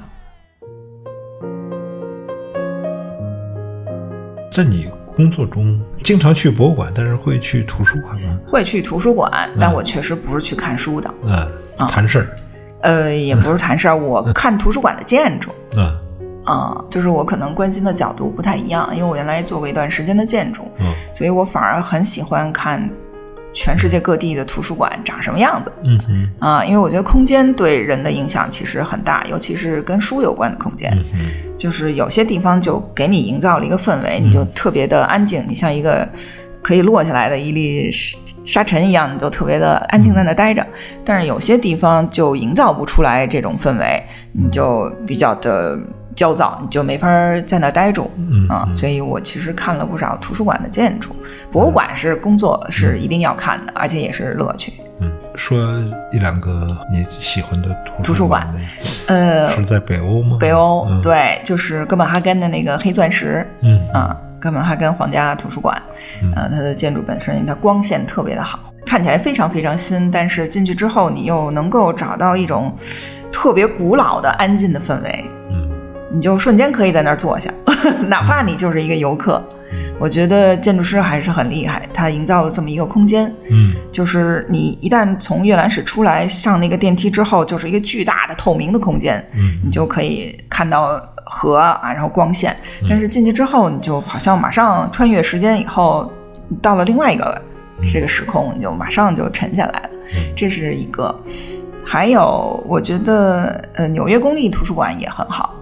[4.51, 4.89] 在你
[5.19, 8.39] 工作中经常去博物馆，但是会去图书馆吗？
[8.47, 9.29] 会去图书馆，
[9.59, 11.45] 但我确实不是去看书的，嗯，
[11.89, 12.35] 谈事儿，
[12.83, 15.51] 呃，也不是谈事儿，我看图书馆的建筑。
[15.75, 15.93] 嗯。
[16.45, 20.85] 啊、就是我可能关心的角度不太一样，因为我原来做过一段时间的建筑，嗯。
[21.13, 22.89] 所以我反而很喜欢看
[23.53, 25.71] 全世界各地的图书馆长什么样子。
[25.85, 26.29] 嗯哼。
[26.39, 30.91] 啊、因为我觉得空间对人的影响其实很大，尤其是跟书有关的空间。
[31.13, 36.07] 嗯就是有些地方就给你营造了一个氛围，你就特别的安静，你像一个
[36.61, 40.65] 可以落下来的一粒沙沙尘一样，你就特别的安静在那待着。
[41.03, 45.77] 但是有些地方就营造不出来这种氛围，你就比较的
[46.19, 47.07] 焦躁，你就没法
[47.47, 48.11] 在那待住
[48.49, 48.67] 啊。
[48.73, 51.15] 所以我其实看了不少图书馆的建筑，
[51.49, 54.73] 博物馆是工作是一定要看的，而且也是乐趣。
[54.99, 58.53] 嗯，说一两个你喜欢的图书馆，
[59.07, 60.35] 呃，是在北欧吗？
[60.37, 65.73] 北欧，对，就是哥本哈根的那个黑钻石，嗯啊，哥本哈根皇家图书馆，
[66.35, 72.75] 啊，它的建筑本身它光线特别的好，看起来非常非常新，但是进去之后你又能够找到一种
[73.31, 75.38] 特别古老的安静的氛围，嗯，
[76.11, 77.53] 你就瞬间可以在那儿坐下，
[78.07, 79.43] 哪怕你就是一个游客。
[79.99, 92.55] 我觉得建筑师还是很厉害，他营造了这么一个空间，嗯，就是你一旦从阅览室出来上那个电梯之后，就是一个巨大的透明的空间，嗯，你就可以看到河啊，然后光线，
[92.89, 96.09] 但是进去之后，你就好像马上穿越时间以后，
[96.61, 97.39] 到了另外一个
[97.93, 99.89] 这个时空，你就马上就沉下来了，
[100.35, 101.13] 这是一个。
[101.85, 105.55] 还有，我觉得呃，纽约公立图书馆也很好，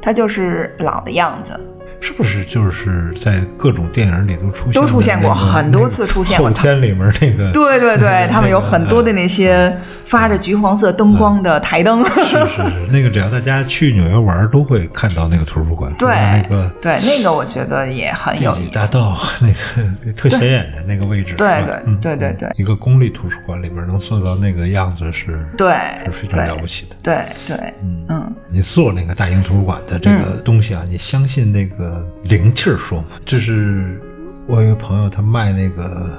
[0.00, 1.58] 它就是老的样子。
[2.00, 4.72] 是不是就是在各种电影里都出现？
[4.72, 6.48] 都出现过很多次，出现过。
[6.48, 9.72] 后天里面那个，对对对，他们有很多的那些
[10.04, 12.02] 发着橘黄色灯光的台灯。
[12.06, 15.92] 是是是，那个只要大家去纽约玩，都会看到那个图书馆。
[15.98, 18.70] 对，那个对那个我觉得也很有意思。
[18.70, 25.74] 大道那个特显眼的那个位置，对对对对对，一个公立图书馆里边能做到那个样子是，对，
[26.06, 26.96] 是非常了不起的。
[27.02, 27.74] 对对，
[28.08, 31.89] 嗯，你做那个大英图书馆的这个东西啊，你相信那个。
[32.24, 34.00] 灵气儿说嘛，就是
[34.46, 36.10] 我有个朋友，他卖那个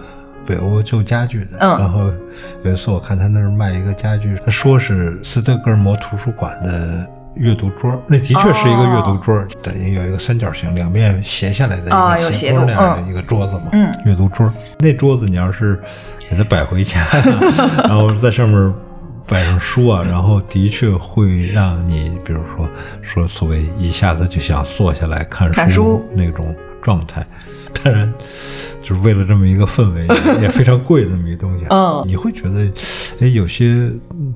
[0.45, 1.57] 北欧旧家具的。
[1.59, 1.79] 嗯。
[1.79, 2.11] 然后
[2.63, 7.05] 有一次我看他那儿卖一个家具，他说是斯德哥尔摩图书馆的
[7.35, 13.69] 阅读桌，那的确是一个阅读桌，等于有一个三角形，两面斜下来的一个斜桌那样的一个桌子嘛。
[13.73, 13.93] 嗯。
[14.05, 15.79] 阅读桌，那桌子你要是
[16.29, 17.05] 给它摆回家，
[17.87, 18.73] 然后在上面。
[19.31, 22.69] 摆上书啊，然后的确会让你，比如说
[23.01, 27.25] 说所谓一下子就想坐下来看书那种状态。
[27.81, 28.13] 当然，
[28.83, 30.05] 就是为了这么一个氛围，
[30.43, 31.65] 也非常贵的那么一东西。
[31.69, 32.69] 嗯，你会觉得，
[33.21, 33.89] 哎，有些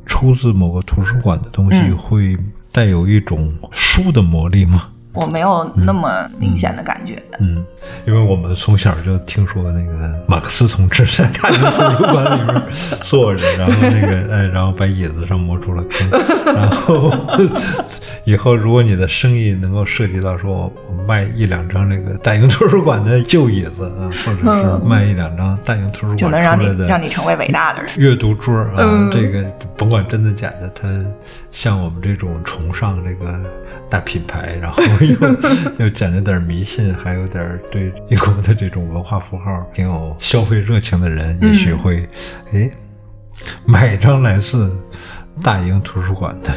[0.06, 2.38] 出自某个图书馆的东西会
[2.72, 4.88] 带有一种书的魔力吗？
[5.16, 7.66] 我没有那么明显的感觉，嗯，
[8.06, 12.62] 因为我们从小就听说那个马克思同志在大英图书馆里面
[13.06, 16.10] 坐着，然后那个哎，然后把椅子上磨出了坑，
[16.54, 17.12] 然后
[18.26, 20.52] 以后如果你的生意能够涉及到说
[20.90, 29.44] 我卖一两张那个大英图书馆的旧椅子啊，或者是卖一两张大英图书馆就能让你让你成为伟大的人，阅读桌啊，这个
[29.78, 30.88] 甭管真的假的，它
[31.56, 33.42] 像我们这种崇尚这个。
[33.88, 35.16] 大品牌，然后又
[35.86, 42.10] 又讲究点迷信，还有点对英国的这种文化符号挺有消费热情的人，也许会
[42.52, 42.70] 哎
[43.64, 44.76] 买一张来自
[45.44, 46.52] 大英图书馆的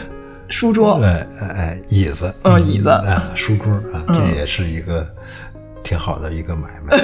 [0.49, 5.07] 书桌，哎哎哎椅子，嗯椅子啊书桌啊，这也是一个
[5.85, 6.97] 挺好的一个买卖。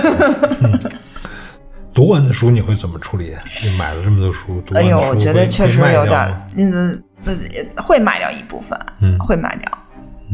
[1.92, 3.26] 读完的书你会怎么处理？
[3.26, 7.02] 你买了这么多书，哎呦，我觉得确实有点，嗯，
[7.76, 9.70] 会卖掉一部分，嗯，会卖掉。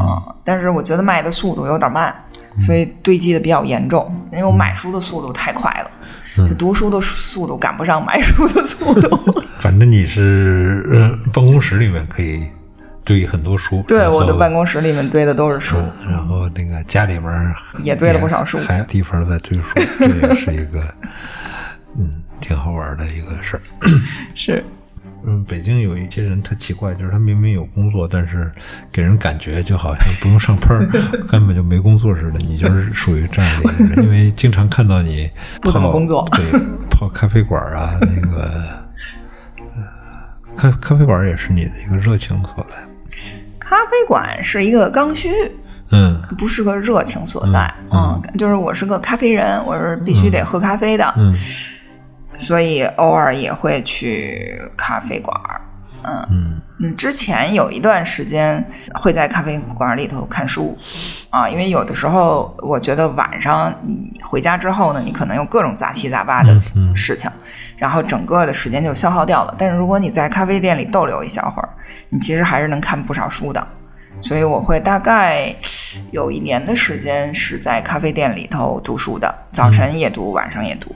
[0.01, 2.15] 嗯，但是我觉得卖的速度有点慢，
[2.59, 4.07] 所以堆积的比较严重。
[4.33, 9.17] 因为我买书的速度太快了，就读书的速度赶不上买书的速度。
[9.59, 12.47] 反正你是办公室里面可以
[13.05, 15.77] 堆很多书，对，我的办公室里面堆的都是书。
[16.09, 20.83] 然后那个家里面也堆了不少书，还有地方在堆书，这也是一个
[21.99, 23.63] 嗯挺好玩的一个事儿。
[24.35, 24.65] 是。
[25.25, 28.51] 嗯，北京有一些人特奇怪，就是他明明有工作，但是
[28.91, 30.79] 给人感觉就好像不用上班，
[31.29, 32.39] 根本就没工作似的。
[32.39, 35.31] 你就是属于这样的一个人，因为经常看到你
[35.61, 38.69] 不怎么工作，对，泡咖啡馆啊，那个
[40.57, 42.77] 咖咖啡馆也是你的一个热情所在。
[43.59, 45.29] 咖啡馆是一个刚需，
[45.91, 47.73] 嗯，不是个热情所在。
[47.93, 51.15] 嗯，就是我是个咖啡人，我是必须得喝咖啡的。
[51.17, 51.33] 嗯。
[52.37, 55.61] 所以偶尔也会去咖啡馆儿，
[56.05, 58.65] 嗯嗯，之前有一段时间
[58.95, 60.79] 会在咖啡馆里头看书，
[61.29, 66.59] 啊，因为有的时候我觉得晚上你回家之后呢，你可能有各种杂七杂八的
[66.97, 67.31] 事情，
[67.77, 69.55] 然后整个的时间就消耗掉了。
[69.59, 71.69] 但是如果你在咖啡店里逗留一小会儿，
[72.09, 73.67] 你其实还是能看不少书的。
[74.23, 75.55] 所以我会大概
[76.11, 80.95] 有一年的时间是在咖啡店里头读书的，早晨也读，晚上也读。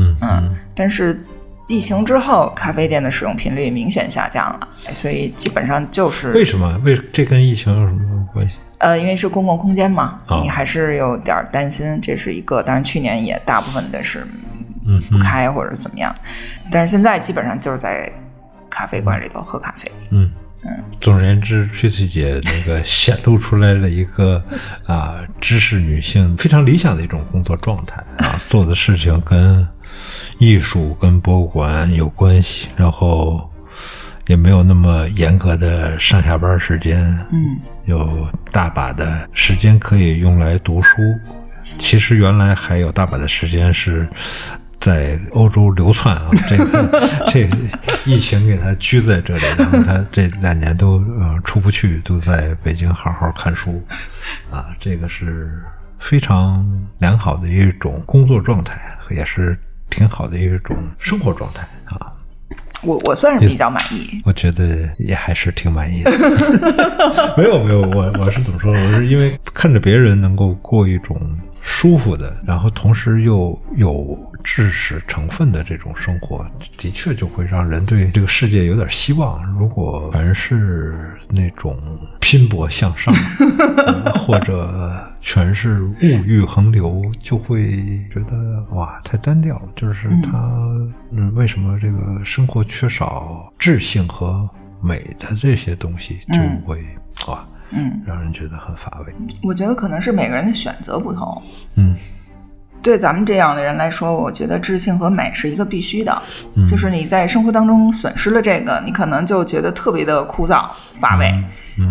[0.00, 1.22] 嗯嗯，但是
[1.68, 6.80] 疫情之后，咖啡店的使用频率明显下降了，所以基本上就是为什么？
[6.84, 8.58] 为这跟疫情有什么关系？
[8.78, 12.62] 呃，因为是公共空间嘛，你还是有点担心，这是一个。
[12.62, 14.26] 当然，去年也大部分的是
[15.10, 16.14] 不开或者怎么样。
[16.72, 18.10] 但是现在基本上就是在
[18.70, 19.92] 咖啡馆里头喝咖啡。
[20.10, 20.30] 嗯
[20.62, 20.82] 嗯。
[20.98, 24.42] 总而言之，Tracy 姐那个显露出来了一个
[24.88, 29.68] 啊，知识女性非常理想的一种工作状态啊，做的事情跟
[30.40, 33.48] 艺术、跟博物馆有关系，然后。
[34.26, 41.02] 也没有那么严格的上下班时间，嗯，有大把的时间可以用来读书。
[41.80, 44.08] 其实原来还有大把的时间是
[44.78, 47.50] 在欧洲流窜啊， 这个这
[48.04, 53.82] 疫情给他拘在这里，然后他这两年都呃出不去，都在北京好好看书
[54.48, 55.60] 啊，这个是
[55.98, 56.64] 非常
[56.98, 58.80] 良好的一种工作状态，
[59.10, 59.58] 也是
[59.90, 62.12] 挺好的一种生活状态啊。
[62.82, 66.10] 我我算是比较满意， 我觉得也还是挺满意的。
[67.36, 68.80] 没有没有，我我是怎么说呢？
[68.88, 71.20] 我是因为看着别人能够过一种
[71.62, 76.44] 舒服的，然后同时又有知识成分的这种生活，
[76.76, 79.44] 的确就会让人对这个世界有点希望。
[79.58, 81.78] 如果全是那种
[82.20, 83.14] 拼搏向上，
[84.14, 84.98] 或者。
[85.22, 87.76] 全是物欲横流，就会
[88.10, 89.68] 觉得哇，太单调了。
[89.76, 90.50] 就是他，
[91.12, 94.48] 嗯，为什么这个生活缺少智性和
[94.80, 96.99] 美的这些东西，就会哇，
[97.70, 99.14] 嗯，让人觉得很乏味。
[99.42, 101.42] 我觉得可能是每个人的选择不同。
[101.76, 101.94] 嗯，
[102.82, 106.22] 对咱们这样的人来说，我觉得智性和美是一个必须的。
[106.68, 111.32] 就是你在生活当中损失了这个，你可能就觉得特别的枯燥乏味，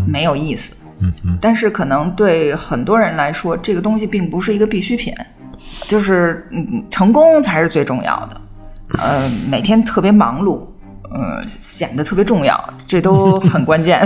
[0.05, 0.73] 没有意思。
[1.01, 5.13] 嗯嗯，但是可能对很多人来说，这个东西并不是一个必需品，
[5.87, 8.41] 就是嗯，成功才是最重要的。
[8.97, 10.67] 呃，每天特别忙碌，
[11.11, 13.99] 呃，显得特别重要，这都 很关键。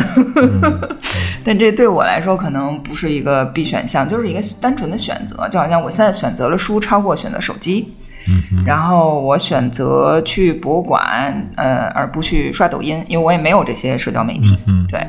[1.43, 5.47] 但这对我来说可能不是一个必选项，就是一个单纯的选择。
[5.49, 7.93] 就好像我现在选择了书，超过选择手机。
[8.25, 14.57] 嗯然后我选择去博物馆，呃，而不去刷抖音，因为我也没有这些社交媒体。
[14.65, 15.05] 嗯，对。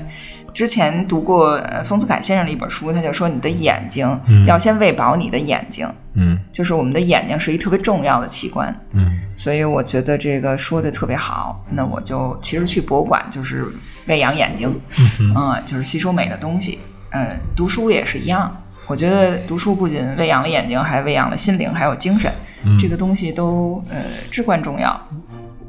[0.55, 4.09] 之前读过丰子恺先生的一本书，他就说你的眼睛
[4.47, 9.05] 要先喂饱你的眼睛，嗯，就是我们的眼睛是一特别重要的器官，嗯，
[9.37, 11.65] 所以我觉得这个说的特别好。
[11.71, 13.67] 那我就其实去博物馆就是
[14.07, 14.73] 喂养眼睛，
[15.19, 16.79] 嗯，就是吸收美的东西。
[17.11, 22.33] 嗯，读书也是一样，我觉得读书不仅喂养了眼睛，还喂养了心灵，还有精神，
[22.63, 23.97] 嗯这个东西都呃
[24.31, 25.09] 至关重要。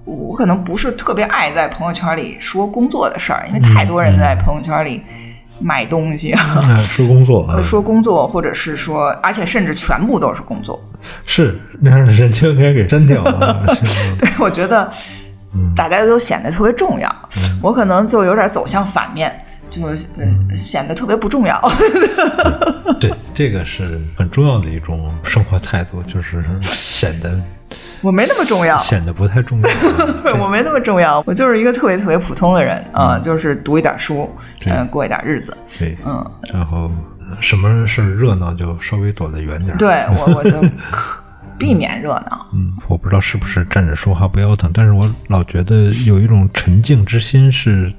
[0.06, 5.01] 我可能不是特别爱在朋友圈里说工作的事儿，因为太多人在朋友圈里
[5.60, 6.34] 买东西，
[6.78, 10.80] 说工作， 说工作，或者是说，而且甚至全部都是工作。
[11.26, 13.24] 是那样的人就应该给删掉。
[14.20, 14.88] 对，我觉得
[15.76, 17.30] 大家都显得特别重要，
[17.62, 19.36] 我可能就有点走向反面，
[19.72, 20.08] 就是
[20.56, 21.60] 显得特别不重要。
[22.99, 27.39] 对，这个是很重要的一种生活态度，就是显得。
[28.06, 29.70] 我没那么重要， 显得不太重要。
[30.22, 34.30] 对我没那么重要，我就是一个特别特别普通的人啊，就是读一点书，
[34.66, 35.56] 嗯，过一点日子。
[35.80, 36.91] 对，嗯，然后
[37.39, 39.76] 什么事儿热闹就稍微躲得远点。
[39.78, 40.62] 对我，我就
[41.58, 42.47] 避免热闹。
[42.53, 47.91] 嗯，我不知道是不是站着说话不腰疼，但是我老觉得有一种沉静之心是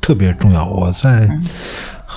[0.00, 0.66] 特别重要。
[0.66, 1.28] 我在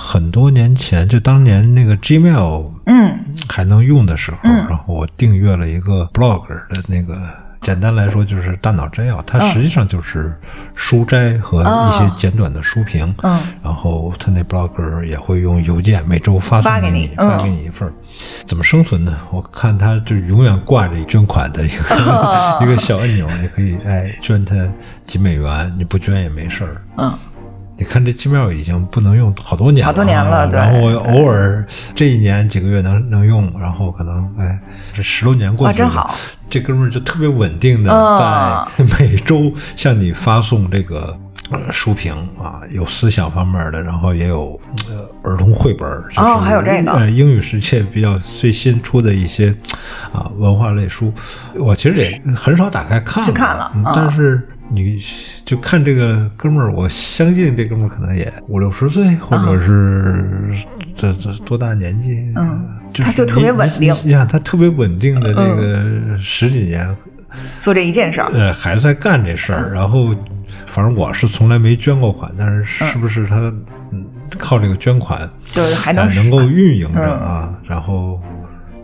[0.00, 3.18] 很多年前，就当年那个 Gmail，嗯。
[3.48, 4.38] 还能用的时候，
[4.68, 7.18] 然后我订阅了一个 blog 的那个，
[7.62, 10.38] 简单来说就是大脑摘要，它实际上就是
[10.74, 13.12] 书摘和一些简短的书评。
[13.22, 17.90] 嗯，然后他那 blog 也会用邮件每周发送给你，发给你一份。
[18.46, 19.16] 怎么生存呢？
[19.30, 21.84] 我看他就永远挂着捐款的一个
[22.62, 24.54] 一个小按钮，你可以哎捐他
[25.06, 26.82] 几美元，你不捐也没事儿。
[26.98, 27.18] 嗯。
[27.78, 31.64] 你看这机庙已经不能用好多年了，好多年了，然后偶尔
[31.94, 34.58] 这一年几个月能能用，然后可能哎，
[34.92, 36.12] 这十多年过去，真好。
[36.50, 41.16] 这哥们儿就特别稳定的在每周向你发送这个
[41.70, 49.54] 书评啊，有思想方面的，然后也有呃儿童绘本，哦，还有这个呃英语世界比较最新出的一些
[50.10, 51.12] 啊文化类书，
[51.54, 54.48] 我其实也很少打开看，去看了，但是。
[54.70, 55.02] 你
[55.46, 60.54] 就看这个哥们儿，我相信这哥们儿可能也五六十岁，或者是
[60.94, 62.30] 这这多大年纪？
[62.36, 63.94] 嗯，他就特别稳定。
[64.04, 66.94] 你想，他特别稳定的这个十几年，
[67.60, 69.72] 做这一件事儿，呃，还在干这事儿。
[69.72, 70.14] 然后，
[70.66, 73.36] 反正我是从来没捐过款，但是是不是他
[73.90, 74.06] 嗯
[74.36, 77.58] 靠这个捐款，就是还能能够运营着啊？
[77.66, 78.20] 然后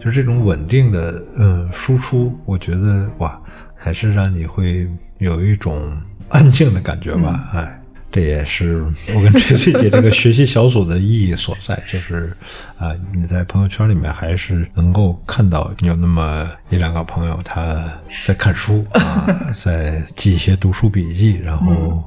[0.03, 3.39] 就这种稳定的嗯输出，我觉得哇，
[3.77, 4.89] 还是让你会。
[5.19, 5.97] 有一种
[6.29, 8.85] 安静的感觉吧，哎，这也是
[9.15, 12.37] 我跟崔崔姐这个学习小组的意义所在，就是
[12.79, 17.85] 啊、你在朋友圈里面还是能够看到有那么一两个朋友他
[18.27, 19.27] 在看书 啊，
[19.65, 22.03] 在记一些读书笔记，然后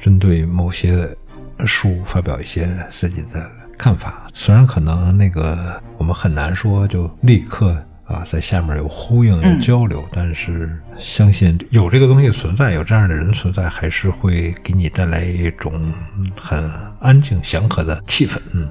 [0.00, 1.08] 针对某些
[1.64, 4.28] 书发表一些自己的看法。
[4.34, 7.76] 虽然可能那个我们很难说就立刻
[8.08, 15.92] 啊在下面有呼应有交流，但是相信有这个东西存在，有这样的人存在，还是会给你带来一种
[16.40, 18.38] 很安静祥和的气氛。
[18.52, 18.68] 嗯，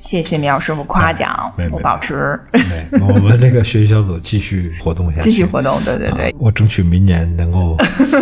[0.00, 5.82] 谢谢苗师傅夸奖没，没我保持对，我们这个学习小组继续活动下去，继续活动。
[5.84, 7.76] 对对对啊，我争取明年能够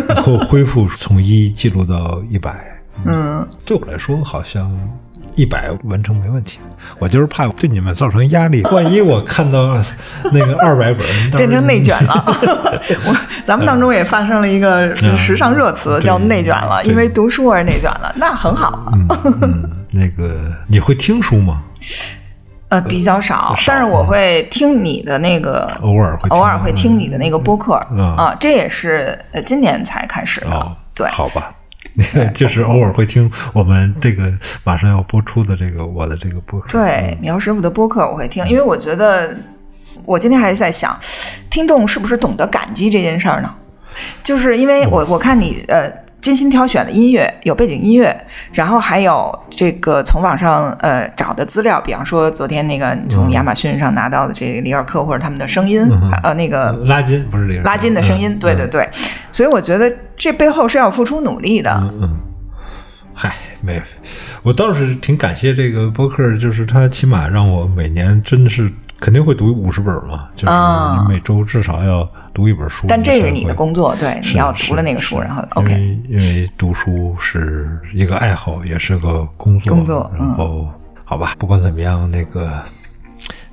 [0.08, 2.54] 能 够恢复从一记录到一百。
[3.04, 4.70] 嗯，对我来说好像
[5.34, 6.58] 一百完成没问题，
[6.98, 8.62] 我就是怕对你们造成压力。
[8.64, 9.82] 万一我看到
[10.32, 11.06] 那个二百本，
[11.36, 12.24] 变成内卷了。
[13.06, 18.92] 我咱们当中也发生了一个时尚热词，对叫内卷了，对因为读书而内卷了，那很好啊。
[19.42, 21.62] 嗯， 那个你会听书吗？
[22.68, 31.52] 呃，比较少，少但是我会听你的那个，偶尔会偶尔会听你的那个播客嗯啊，这也是呃今年才开始哦的。，对，好吧。
[32.34, 34.32] 就是偶尔会听我们这个
[34.64, 39.36] 马上要播出的这个我的这个播客，对，苗师傅的播客我会听，因为我觉得
[40.04, 40.98] 我今天还在想，
[41.50, 43.54] 听众是不是懂得感激这件事儿呢？
[44.22, 45.92] 就是因为我我看你呃
[46.22, 48.16] 精心挑选的音乐有背景音乐，
[48.52, 55.84] 然后还有这个从网上呃找的资料，比方说昨天那个你从亚马逊上拿到的这个里尔克或者他们的声音，
[56.22, 58.38] 呃那个拉筋不是这个拉筋的声音，嗯。
[58.38, 58.88] 对对对，
[59.32, 61.78] 所以我觉得这背后是要付出努力的。
[62.00, 62.20] 嗯
[63.14, 63.82] 嗨，没，
[64.42, 70.54] 我倒是挺感谢这个播客，就是他起码让我每年真的是肯定会读五十本嘛，就是
[71.08, 72.86] 每周至少要读一本书。
[72.88, 75.72] 但这是你的工作，对，你要读了那个书，然后 OK，
[76.08, 79.74] 因为读书是一个爱好，也是个工作。
[79.74, 80.68] 工作嗯然后、
[81.04, 82.62] 好吧，不管怎么样，那个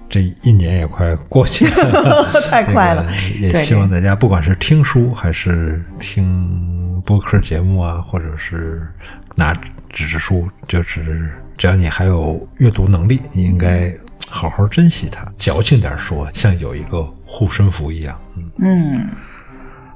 [0.09, 3.05] 这一年也快过去了， 太快了
[3.39, 8.87] 也对希望大家不管是听书还是听播客节目啊，或者是
[9.35, 9.53] 拿
[9.89, 13.93] 纸质书，就是只要你还有阅读能力，你应该
[14.27, 15.27] 好好珍惜它。
[15.37, 18.19] 矫情点说，像有一个护身符一样。
[18.35, 18.51] 嗯。
[18.57, 19.07] 嗯，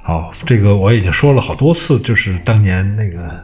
[0.04, 3.44] 好，这个我已经说了好多次，就是当年那个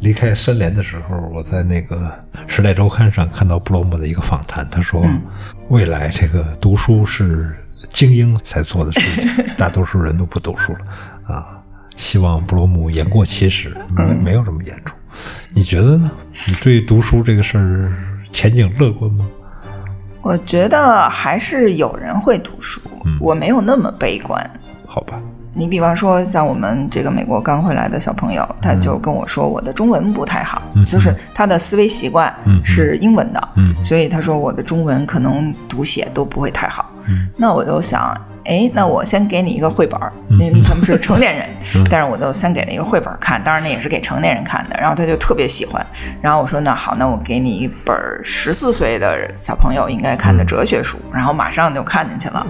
[0.00, 2.10] 离开三联的时候，我在那个
[2.48, 5.04] 《时代周刊》上看到布罗姆的一个访谈，他说，
[5.68, 7.54] 未来这个读书是
[7.90, 11.46] 精英才做的事情， 大多数人都不读书了啊。
[11.96, 14.94] 希望布罗姆言过其实，没没有这么严重。
[15.52, 16.10] 你觉得呢？
[16.46, 17.92] 你对读书这个事儿
[18.30, 19.28] 前景乐观吗？
[20.22, 22.80] 我觉得还是有人会读书，
[23.20, 24.48] 我没有那么悲观。
[24.86, 25.18] 好吧，
[25.54, 33.74] 你比方说，像我们这个美国刚回来的小朋友，他就跟我说，我的中文不太好，就是他的思维习惯是英文的，嗯。
[33.82, 36.90] 所以他说我的中文可能读写都不会太好。
[37.36, 38.14] 那我就想，
[38.48, 41.46] 哎，那我先给你一个绘本儿，因为他们是成年人，
[41.90, 45.86] 但是我就先给了一个绘本儿看，当然那也是给成年人看的，然后他就特别喜欢，
[46.22, 47.94] 然后我说那好，那我给你一本
[48.24, 52.46] 十四岁的小朋友应该看的哲学书，然后马上就看进去了。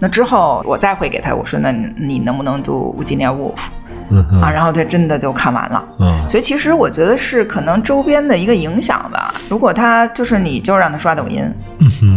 [0.00, 3.70] 那之后我再会给他，我说那你你能不能读《乌吉尼亚沃夫
[4.10, 4.50] 嗯》，啊？
[4.50, 5.88] 然后他真的就看完了。
[6.00, 9.34] 嗯所以其实我觉得是可能周边的一个影响吧。
[9.48, 11.48] 如果他就是你就让他刷抖音，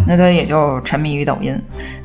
[0.07, 1.55] 那他也就沉迷于抖音。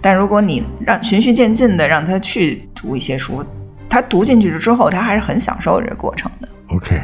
[0.00, 3.44] 但如果你让循序渐进的让他去读一些书，
[3.88, 6.48] 他读进去之后，他还是很享受这个过程的。
[6.68, 7.00] ，OK，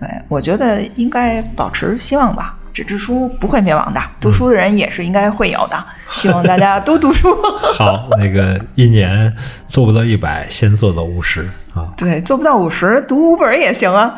[0.00, 2.58] 对，我觉得应该保持希望吧。
[2.72, 5.84] 纸质书不会灭亡的，读书的人也是应该会有的。
[6.12, 7.28] 希望大家多读书。
[7.74, 9.32] 好，那个一年
[9.68, 11.88] 做不到一百，先做到五十啊。
[11.96, 14.14] 对，做不到五十，读五本也行啊。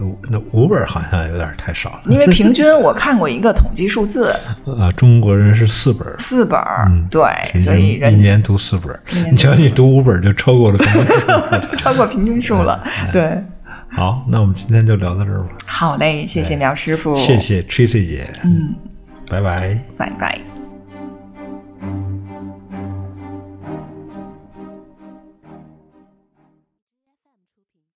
[0.00, 2.00] 五那五本好像有点太少了。
[2.06, 4.34] 因为平均 我看过一个统计数字，
[4.66, 7.22] 啊，中国人是四本，四本，嗯对，
[7.60, 8.98] 所以人一年读四本。
[9.30, 11.04] 你只要你读五本，就超过了平均
[11.78, 12.82] 超过平均数了。
[13.12, 13.44] 对，
[13.92, 15.48] 好，那我们今天就聊到这儿吧。
[15.66, 18.74] 好嘞，谢谢苗师傅，谢，谢 Tracy 姐，嗯，
[19.28, 19.78] 拜拜。
[19.98, 20.51] 拜拜。